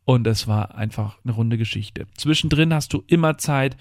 Und 0.05 0.27
es 0.27 0.47
war 0.47 0.75
einfach 0.75 1.17
eine 1.23 1.33
runde 1.33 1.57
Geschichte. 1.57 2.05
Zwischendrin 2.15 2.73
hast 2.73 2.93
du 2.93 3.03
immer 3.07 3.39
Zeit 3.39 3.75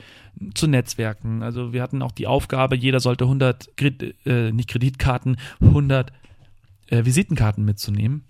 zu 0.54 0.68
Netzwerken. 0.68 1.42
Also 1.42 1.74
wir 1.74 1.82
hatten 1.82 2.00
auch 2.00 2.12
die 2.12 2.26
Aufgabe, 2.26 2.76
jeder 2.76 3.00
sollte 3.00 3.24
100, 3.24 3.70
äh, 4.24 4.52
nicht 4.52 4.70
Kreditkarten, 4.70 5.36
100 5.60 6.12
äh, 6.90 7.04
Visitenkarten 7.04 7.64
mitzunehmen. 7.64 8.24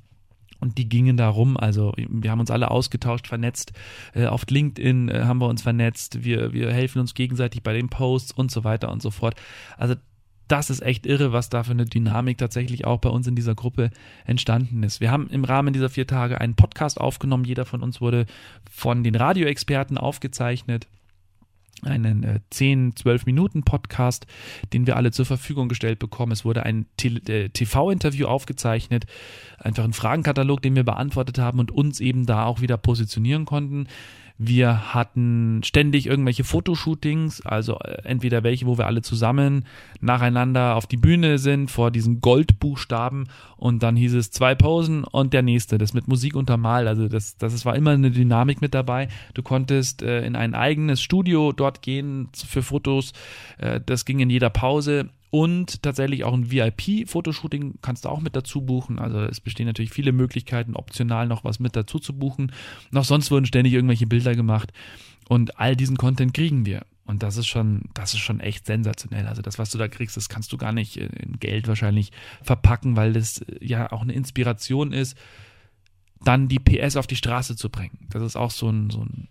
Und 0.60 0.76
die 0.78 0.88
gingen 0.88 1.16
da 1.16 1.28
rum. 1.28 1.56
Also 1.56 1.92
wir 1.96 2.30
haben 2.30 2.40
uns 2.40 2.50
alle 2.50 2.70
ausgetauscht, 2.70 3.28
vernetzt. 3.28 3.72
Äh, 4.12 4.26
auf 4.26 4.44
LinkedIn 4.48 5.08
äh, 5.08 5.22
haben 5.24 5.40
wir 5.40 5.46
uns 5.46 5.62
vernetzt. 5.62 6.24
Wir, 6.24 6.52
wir 6.52 6.72
helfen 6.72 6.98
uns 6.98 7.14
gegenseitig 7.14 7.62
bei 7.62 7.72
den 7.72 7.88
Posts 7.88 8.32
und 8.32 8.50
so 8.50 8.64
weiter 8.64 8.90
und 8.90 9.00
so 9.00 9.10
fort. 9.10 9.36
Also 9.76 9.94
das 10.48 10.70
ist 10.70 10.82
echt 10.82 11.06
irre, 11.06 11.32
was 11.32 11.50
da 11.50 11.62
für 11.62 11.72
eine 11.72 11.84
Dynamik 11.84 12.38
tatsächlich 12.38 12.86
auch 12.86 12.98
bei 12.98 13.10
uns 13.10 13.26
in 13.26 13.36
dieser 13.36 13.54
Gruppe 13.54 13.90
entstanden 14.24 14.82
ist. 14.82 15.00
Wir 15.00 15.10
haben 15.10 15.28
im 15.28 15.44
Rahmen 15.44 15.74
dieser 15.74 15.90
vier 15.90 16.06
Tage 16.06 16.40
einen 16.40 16.56
Podcast 16.56 17.00
aufgenommen. 17.00 17.44
Jeder 17.44 17.66
von 17.66 17.82
uns 17.82 18.00
wurde 18.00 18.26
von 18.68 19.04
den 19.04 19.14
Radioexperten 19.14 19.98
aufgezeichnet 19.98 20.88
einen 21.84 22.24
äh, 22.24 22.40
10, 22.50 22.96
12 22.96 23.26
Minuten 23.26 23.62
Podcast, 23.62 24.26
den 24.72 24.86
wir 24.86 24.96
alle 24.96 25.12
zur 25.12 25.26
Verfügung 25.26 25.68
gestellt 25.68 25.98
bekommen. 25.98 26.32
Es 26.32 26.44
wurde 26.44 26.62
ein 26.64 26.86
äh, 27.02 27.48
TV-Interview 27.48 28.26
aufgezeichnet, 28.26 29.06
einfach 29.58 29.84
ein 29.84 29.92
Fragenkatalog, 29.92 30.62
den 30.62 30.76
wir 30.76 30.84
beantwortet 30.84 31.38
haben 31.38 31.58
und 31.58 31.70
uns 31.70 32.00
eben 32.00 32.26
da 32.26 32.44
auch 32.44 32.60
wieder 32.60 32.76
positionieren 32.76 33.44
konnten. 33.44 33.86
Wir 34.40 34.94
hatten 34.94 35.62
ständig 35.64 36.06
irgendwelche 36.06 36.44
Fotoshootings, 36.44 37.44
also 37.44 37.80
äh, 37.80 38.02
entweder 38.04 38.44
welche, 38.44 38.66
wo 38.66 38.78
wir 38.78 38.86
alle 38.86 39.02
zusammen 39.02 39.64
nacheinander 40.00 40.76
auf 40.76 40.86
die 40.86 40.96
Bühne 40.96 41.38
sind 41.38 41.72
vor 41.72 41.90
diesen 41.90 42.20
Goldbuchstaben 42.20 43.28
und 43.56 43.82
dann 43.82 43.96
hieß 43.96 44.14
es 44.14 44.30
zwei 44.30 44.54
Posen 44.54 45.02
und 45.02 45.32
der 45.32 45.42
nächste, 45.42 45.76
das 45.76 45.92
mit 45.92 46.06
Musik 46.06 46.36
untermalt. 46.36 46.86
Also 46.86 47.08
das, 47.08 47.36
das 47.36 47.64
war 47.64 47.74
immer 47.74 47.90
eine 47.90 48.12
Dynamik 48.12 48.60
mit 48.60 48.74
dabei. 48.74 49.08
Du 49.34 49.42
konntest 49.42 50.02
äh, 50.02 50.24
in 50.24 50.36
ein 50.36 50.54
eigenes 50.54 51.02
Studio 51.02 51.50
dort 51.50 51.82
gehen 51.82 52.28
für 52.32 52.62
Fotos. 52.62 53.14
Äh, 53.58 53.80
das 53.84 54.04
ging 54.04 54.20
in 54.20 54.30
jeder 54.30 54.50
Pause 54.50 55.10
und 55.30 55.82
tatsächlich 55.82 56.24
auch 56.24 56.32
ein 56.32 56.50
VIP-Fotoshooting 56.50 57.74
kannst 57.82 58.04
du 58.04 58.08
auch 58.08 58.20
mit 58.20 58.34
dazu 58.34 58.62
buchen. 58.62 58.98
Also 58.98 59.20
es 59.20 59.40
bestehen 59.40 59.66
natürlich 59.66 59.90
viele 59.90 60.12
Möglichkeiten, 60.12 60.74
optional 60.74 61.26
noch 61.26 61.44
was 61.44 61.58
mit 61.58 61.76
dazu 61.76 61.98
zu 61.98 62.16
buchen. 62.16 62.52
Noch 62.90 63.04
sonst 63.04 63.30
wurden 63.30 63.44
ständig 63.44 63.74
irgendwelche 63.74 64.06
Bilder 64.06 64.34
gemacht 64.34 64.72
und 65.28 65.58
all 65.58 65.76
diesen 65.76 65.98
Content 65.98 66.32
kriegen 66.32 66.64
wir. 66.64 66.86
Und 67.04 67.22
das 67.22 67.36
ist 67.36 67.46
schon, 67.46 67.84
das 67.94 68.12
ist 68.12 68.20
schon 68.20 68.40
echt 68.40 68.66
sensationell. 68.66 69.26
Also 69.26 69.40
das, 69.40 69.58
was 69.58 69.70
du 69.70 69.78
da 69.78 69.88
kriegst, 69.88 70.16
das 70.16 70.28
kannst 70.28 70.52
du 70.52 70.58
gar 70.58 70.72
nicht 70.72 70.96
in 70.96 71.38
Geld 71.40 71.68
wahrscheinlich 71.68 72.12
verpacken, 72.42 72.96
weil 72.96 73.12
das 73.12 73.44
ja 73.60 73.92
auch 73.92 74.02
eine 74.02 74.12
Inspiration 74.12 74.92
ist, 74.92 75.16
dann 76.22 76.48
die 76.48 76.58
PS 76.58 76.96
auf 76.96 77.06
die 77.06 77.16
Straße 77.16 77.56
zu 77.56 77.70
bringen. 77.70 78.08
Das 78.10 78.22
ist 78.22 78.36
auch 78.36 78.50
so 78.50 78.68
ein, 78.68 78.90
so 78.90 79.02
ein 79.02 79.28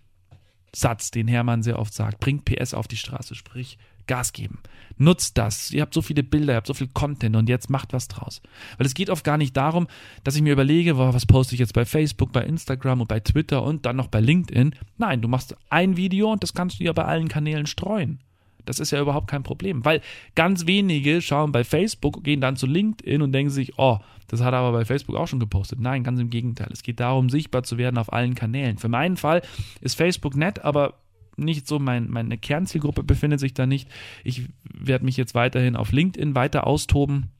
Satz, 0.74 1.10
den 1.10 1.28
Hermann 1.28 1.62
sehr 1.62 1.78
oft 1.78 1.94
sagt. 1.94 2.20
Bringt 2.20 2.44
PS 2.44 2.74
auf 2.74 2.88
die 2.88 2.96
Straße, 2.96 3.34
sprich 3.34 3.78
Gas 4.08 4.32
geben. 4.32 4.58
Nutzt 4.96 5.38
das. 5.38 5.70
Ihr 5.70 5.82
habt 5.82 5.94
so 5.94 6.02
viele 6.02 6.24
Bilder, 6.24 6.54
ihr 6.54 6.56
habt 6.56 6.66
so 6.66 6.74
viel 6.74 6.88
Content 6.88 7.36
und 7.36 7.48
jetzt 7.48 7.70
macht 7.70 7.92
was 7.92 8.08
draus. 8.08 8.42
Weil 8.76 8.86
es 8.86 8.94
geht 8.94 9.10
oft 9.10 9.22
gar 9.22 9.38
nicht 9.38 9.56
darum, 9.56 9.86
dass 10.24 10.34
ich 10.34 10.42
mir 10.42 10.52
überlege, 10.52 10.98
was 10.98 11.24
poste 11.24 11.54
ich 11.54 11.60
jetzt 11.60 11.74
bei 11.74 11.84
Facebook, 11.84 12.32
bei 12.32 12.42
Instagram 12.42 13.02
und 13.02 13.06
bei 13.08 13.20
Twitter 13.20 13.62
und 13.62 13.86
dann 13.86 13.94
noch 13.94 14.08
bei 14.08 14.20
LinkedIn. 14.20 14.74
Nein, 14.96 15.22
du 15.22 15.28
machst 15.28 15.56
ein 15.70 15.96
Video 15.96 16.32
und 16.32 16.42
das 16.42 16.52
kannst 16.52 16.80
du 16.80 16.84
ja 16.84 16.92
bei 16.92 17.04
allen 17.04 17.28
Kanälen 17.28 17.66
streuen. 17.66 18.18
Das 18.64 18.80
ist 18.80 18.90
ja 18.90 19.00
überhaupt 19.00 19.28
kein 19.28 19.44
Problem, 19.44 19.84
weil 19.86 20.02
ganz 20.34 20.66
wenige 20.66 21.22
schauen 21.22 21.52
bei 21.52 21.64
Facebook, 21.64 22.22
gehen 22.22 22.42
dann 22.42 22.56
zu 22.56 22.66
LinkedIn 22.66 23.22
und 23.22 23.32
denken 23.32 23.50
sich, 23.50 23.78
oh, 23.78 23.98
das 24.26 24.42
hat 24.42 24.52
er 24.52 24.58
aber 24.58 24.72
bei 24.72 24.84
Facebook 24.84 25.16
auch 25.16 25.26
schon 25.26 25.40
gepostet. 25.40 25.80
Nein, 25.80 26.04
ganz 26.04 26.20
im 26.20 26.28
Gegenteil. 26.28 26.68
Es 26.70 26.82
geht 26.82 27.00
darum, 27.00 27.30
sichtbar 27.30 27.62
zu 27.62 27.78
werden 27.78 27.96
auf 27.96 28.12
allen 28.12 28.34
Kanälen. 28.34 28.76
Für 28.76 28.88
meinen 28.88 29.16
Fall 29.16 29.40
ist 29.80 29.96
Facebook 29.96 30.36
nett, 30.36 30.64
aber 30.64 30.94
nicht 31.38 31.66
so, 31.66 31.78
mein, 31.78 32.10
meine 32.10 32.38
Kernzielgruppe 32.38 33.02
befindet 33.02 33.40
sich 33.40 33.54
da 33.54 33.66
nicht. 33.66 33.88
Ich 34.24 34.48
werde 34.62 35.04
mich 35.04 35.16
jetzt 35.16 35.34
weiterhin 35.34 35.76
auf 35.76 35.92
LinkedIn 35.92 36.34
weiter 36.34 36.66
austoben 36.66 37.30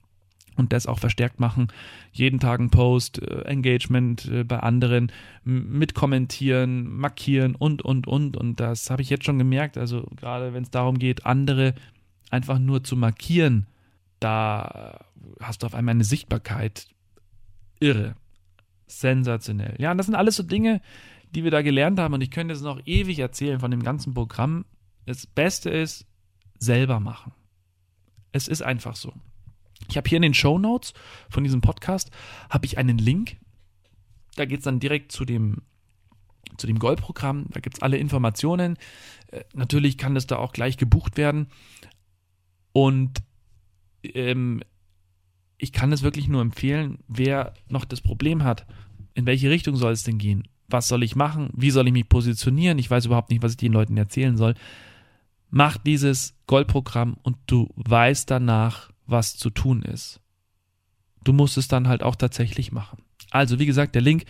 und 0.58 0.72
das 0.72 0.86
auch 0.86 0.98
verstärkt 0.98 1.40
machen. 1.40 1.68
Jeden 2.12 2.40
Tag 2.40 2.60
ein 2.60 2.70
Post, 2.70 3.22
äh, 3.22 3.42
Engagement 3.42 4.26
äh, 4.26 4.44
bei 4.44 4.60
anderen, 4.60 5.12
mitkommentieren, 5.44 6.96
markieren 6.96 7.54
und, 7.54 7.82
und, 7.82 8.06
und. 8.06 8.36
Und 8.36 8.60
das 8.60 8.90
habe 8.90 9.02
ich 9.02 9.10
jetzt 9.10 9.24
schon 9.24 9.38
gemerkt. 9.38 9.78
Also 9.78 10.06
gerade 10.16 10.52
wenn 10.52 10.64
es 10.64 10.70
darum 10.70 10.98
geht, 10.98 11.24
andere 11.26 11.74
einfach 12.30 12.58
nur 12.58 12.84
zu 12.84 12.96
markieren, 12.96 13.66
da 14.20 15.00
hast 15.40 15.62
du 15.62 15.66
auf 15.66 15.74
einmal 15.74 15.94
eine 15.94 16.04
Sichtbarkeit 16.04 16.88
irre. 17.80 18.14
Sensationell. 18.86 19.74
Ja, 19.78 19.92
und 19.92 19.98
das 19.98 20.06
sind 20.06 20.14
alles 20.14 20.36
so 20.36 20.42
Dinge, 20.42 20.80
die 21.34 21.44
wir 21.44 21.50
da 21.50 21.62
gelernt 21.62 21.98
haben. 21.98 22.14
Und 22.14 22.20
ich 22.20 22.30
könnte 22.30 22.54
es 22.54 22.62
noch 22.62 22.80
ewig 22.84 23.18
erzählen 23.18 23.60
von 23.60 23.70
dem 23.70 23.82
ganzen 23.82 24.14
Programm. 24.14 24.64
Das 25.06 25.26
Beste 25.26 25.70
ist, 25.70 26.06
selber 26.58 27.00
machen. 27.00 27.32
Es 28.32 28.48
ist 28.48 28.62
einfach 28.62 28.96
so. 28.96 29.12
Ich 29.88 29.96
habe 29.96 30.08
hier 30.08 30.16
in 30.16 30.22
den 30.22 30.34
Show 30.34 30.58
Notes 30.58 30.92
von 31.30 31.44
diesem 31.44 31.60
Podcast 31.60 32.10
habe 32.50 32.66
ich 32.66 32.78
einen 32.78 32.98
Link. 32.98 33.36
Da 34.36 34.44
geht 34.44 34.58
es 34.58 34.64
dann 34.64 34.80
direkt 34.80 35.12
zu 35.12 35.24
dem 35.24 35.62
zu 36.56 36.66
dem 36.66 36.78
Goldprogramm. 36.78 37.46
Da 37.50 37.60
gibt 37.60 37.76
es 37.76 37.82
alle 37.82 37.98
Informationen. 37.98 38.76
Äh, 39.28 39.44
natürlich 39.54 39.98
kann 39.98 40.14
das 40.14 40.26
da 40.26 40.36
auch 40.36 40.52
gleich 40.52 40.76
gebucht 40.76 41.16
werden. 41.16 41.48
Und 42.72 43.22
ähm, 44.02 44.62
ich 45.58 45.72
kann 45.72 45.92
es 45.92 46.02
wirklich 46.02 46.28
nur 46.28 46.40
empfehlen, 46.40 46.98
wer 47.08 47.54
noch 47.68 47.84
das 47.84 48.00
Problem 48.00 48.44
hat, 48.44 48.66
in 49.14 49.26
welche 49.26 49.50
Richtung 49.50 49.76
soll 49.76 49.92
es 49.92 50.04
denn 50.04 50.18
gehen? 50.18 50.48
Was 50.68 50.88
soll 50.88 51.02
ich 51.02 51.16
machen, 51.16 51.50
wie 51.54 51.70
soll 51.70 51.86
ich 51.86 51.92
mich 51.92 52.08
positionieren, 52.08 52.78
ich 52.78 52.90
weiß 52.90 53.06
überhaupt 53.06 53.30
nicht, 53.30 53.42
was 53.42 53.52
ich 53.52 53.56
den 53.56 53.72
Leuten 53.72 53.96
erzählen 53.96 54.36
soll. 54.36 54.54
Mach 55.50 55.78
dieses 55.78 56.34
Goldprogramm 56.46 57.16
und 57.22 57.36
du 57.46 57.70
weißt 57.76 58.30
danach, 58.30 58.90
was 59.06 59.36
zu 59.36 59.48
tun 59.50 59.82
ist. 59.82 60.20
Du 61.24 61.32
musst 61.32 61.56
es 61.56 61.68
dann 61.68 61.88
halt 61.88 62.02
auch 62.02 62.16
tatsächlich 62.16 62.70
machen. 62.70 63.02
Also, 63.30 63.58
wie 63.58 63.66
gesagt, 63.66 63.94
der 63.94 64.02
Link 64.02 64.24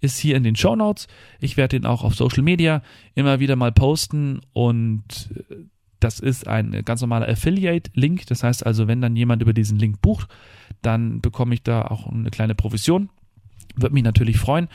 ist 0.00 0.18
hier 0.18 0.36
in 0.36 0.44
den 0.44 0.56
Show 0.56 0.76
Notes. 0.76 1.08
Ich 1.40 1.56
werde 1.56 1.78
den 1.78 1.86
auch 1.86 2.04
auf 2.04 2.14
Social 2.14 2.42
Media 2.42 2.82
immer 3.14 3.40
wieder 3.40 3.56
mal 3.56 3.72
posten 3.72 4.40
und 4.52 5.30
äh, 5.50 5.54
das 5.98 6.18
ist 6.18 6.48
ein 6.48 6.82
ganz 6.84 7.02
normaler 7.02 7.28
Affiliate-Link. 7.28 8.26
Das 8.26 8.42
heißt 8.42 8.64
also, 8.64 8.88
wenn 8.88 9.02
dann 9.02 9.16
jemand 9.16 9.42
über 9.42 9.52
diesen 9.52 9.78
Link 9.78 10.00
bucht, 10.00 10.30
dann 10.80 11.20
bekomme 11.20 11.54
ich 11.54 11.62
da 11.62 11.82
auch 11.82 12.06
eine 12.06 12.30
kleine 12.30 12.54
Provision. 12.54 13.10
Würde 13.76 13.94
mich 13.94 14.02
natürlich 14.02 14.38
freuen. 14.38 14.68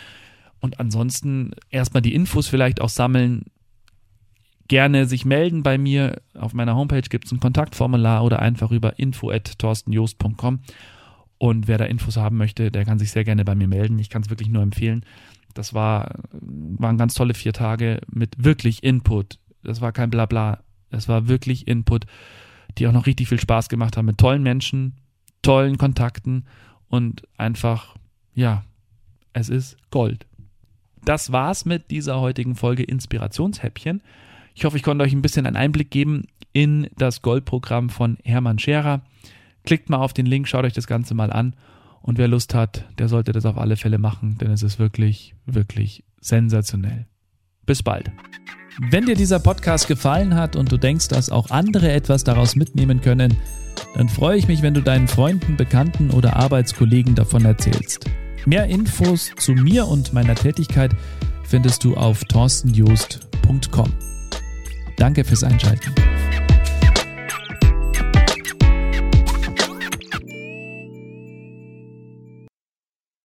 Und 0.66 0.80
ansonsten 0.80 1.52
erstmal 1.70 2.02
die 2.02 2.16
Infos 2.16 2.48
vielleicht 2.48 2.82
auch 2.82 2.90
sammeln. 2.90 3.44
Gerne 4.68 5.06
sich 5.06 5.24
melden 5.24 5.62
bei 5.62 5.78
mir. 5.78 6.24
Auf 6.34 6.56
meiner 6.56 6.76
Homepage 6.76 7.04
gibt 7.04 7.26
es 7.26 7.32
ein 7.32 7.40
Kontaktformular 7.40 8.24
oder 8.24 8.40
einfach 8.40 8.72
über 8.72 8.98
info.torstenjost.com. 8.98 10.62
Und 11.38 11.68
wer 11.68 11.78
da 11.78 11.86
Infos 11.86 12.18
haben 12.18 12.38
möchte, 12.38 12.72
der 12.72 12.84
kann 12.84 12.98
sich 12.98 13.12
sehr 13.12 13.24
gerne 13.24 13.46
bei 13.46 13.54
mir 13.54 13.68
melden. 13.68 14.00
Ich 14.00 14.10
kann 14.10 14.24
es 14.24 14.32
wirklich 14.32 14.50
nur 14.50 14.64
empfehlen. 14.64 15.06
Das 15.54 15.76
war, 15.76 16.16
waren 16.32 16.98
ganz 16.98 17.14
tolle 17.14 17.36
vier 17.36 17.54
Tage 17.54 18.02
mit 18.12 18.44
wirklich 18.44 18.82
Input. 18.82 19.38
Das 19.62 19.82
war 19.82 19.92
kein 19.92 20.10
Blabla. 20.10 20.64
Das 20.90 21.08
war 21.08 21.28
wirklich 21.28 21.68
Input, 21.68 22.08
die 22.80 22.88
auch 22.88 22.92
noch 22.92 23.06
richtig 23.06 23.30
viel 23.30 23.40
Spaß 23.40 23.70
gemacht 23.70 23.98
haben 23.98 24.08
mit 24.08 24.18
tollen 24.18 24.42
Menschen, 24.42 24.96
tollen 25.44 25.78
Kontakten 25.78 26.46
und 26.88 27.22
einfach, 27.38 27.96
ja, 28.34 28.64
es 29.34 29.50
ist 29.50 29.78
Gold 29.92 30.26
das 31.06 31.32
war's 31.32 31.66
mit 31.66 31.92
dieser 31.92 32.20
heutigen 32.20 32.56
Folge 32.56 32.84
Inspirationshäppchen. 32.84 34.02
Ich 34.54 34.66
hoffe, 34.66 34.78
ich 34.78 34.84
konnte 34.84 35.04
euch 35.04 35.14
ein 35.14 35.22
bisschen 35.22 35.46
einen 35.46 35.56
Einblick 35.56 35.92
geben 35.92 36.24
in 36.54 36.88
das 36.98 37.22
Goldprogramm 37.22 37.90
von 37.90 38.18
Hermann 38.24 38.60
Scherer. 38.60 39.02
Klickt 39.66 39.90
mal 39.90 39.98
auf 39.98 40.14
den 40.14 40.26
Link, 40.26 40.48
schaut 40.48 40.66
euch 40.66 40.74
das 40.74 40.88
Ganze 40.88 41.14
mal 41.14 41.32
an. 41.32 41.56
Und 42.02 42.18
wer 42.18 42.28
Lust 42.28 42.54
hat, 42.54 42.86
der 42.98 43.08
sollte 43.08 43.32
das 43.32 43.46
auf 43.46 43.58
alle 43.58 43.78
Fälle 43.78 43.98
machen, 43.98 44.38
denn 44.40 44.52
es 44.52 44.64
ist 44.64 44.80
wirklich, 44.80 45.36
wirklich 45.46 46.04
sensationell. 46.22 47.08
Bis 47.66 47.82
bald. 47.82 48.12
Wenn 48.92 49.06
dir 49.06 49.16
dieser 49.16 49.40
Podcast 49.40 49.88
gefallen 49.88 50.36
hat 50.36 50.56
und 50.56 50.72
du 50.72 50.78
denkst, 50.78 51.08
dass 51.08 51.30
auch 51.30 51.50
andere 51.50 51.92
etwas 51.92 52.24
daraus 52.24 52.56
mitnehmen 52.56 53.02
können, 53.02 53.38
dann 53.96 54.10
freue 54.10 54.38
ich 54.38 54.48
mich, 54.48 54.62
wenn 54.62 54.74
du 54.74 54.82
deinen 54.82 55.08
Freunden, 55.08 55.58
Bekannten 55.58 56.12
oder 56.12 56.36
Arbeitskollegen 56.36 57.16
davon 57.16 57.46
erzählst. 57.46 58.10
Mehr 58.46 58.68
Infos 58.68 59.32
zu 59.38 59.54
mir 59.54 59.88
und 59.88 60.14
meiner 60.14 60.36
Tätigkeit 60.36 60.92
findest 61.44 61.84
du 61.84 61.96
auf 61.96 62.24
torstenjoost.com. 62.26 63.92
Danke 64.98 65.24
fürs 65.24 65.44
Einschalten. 65.44 65.94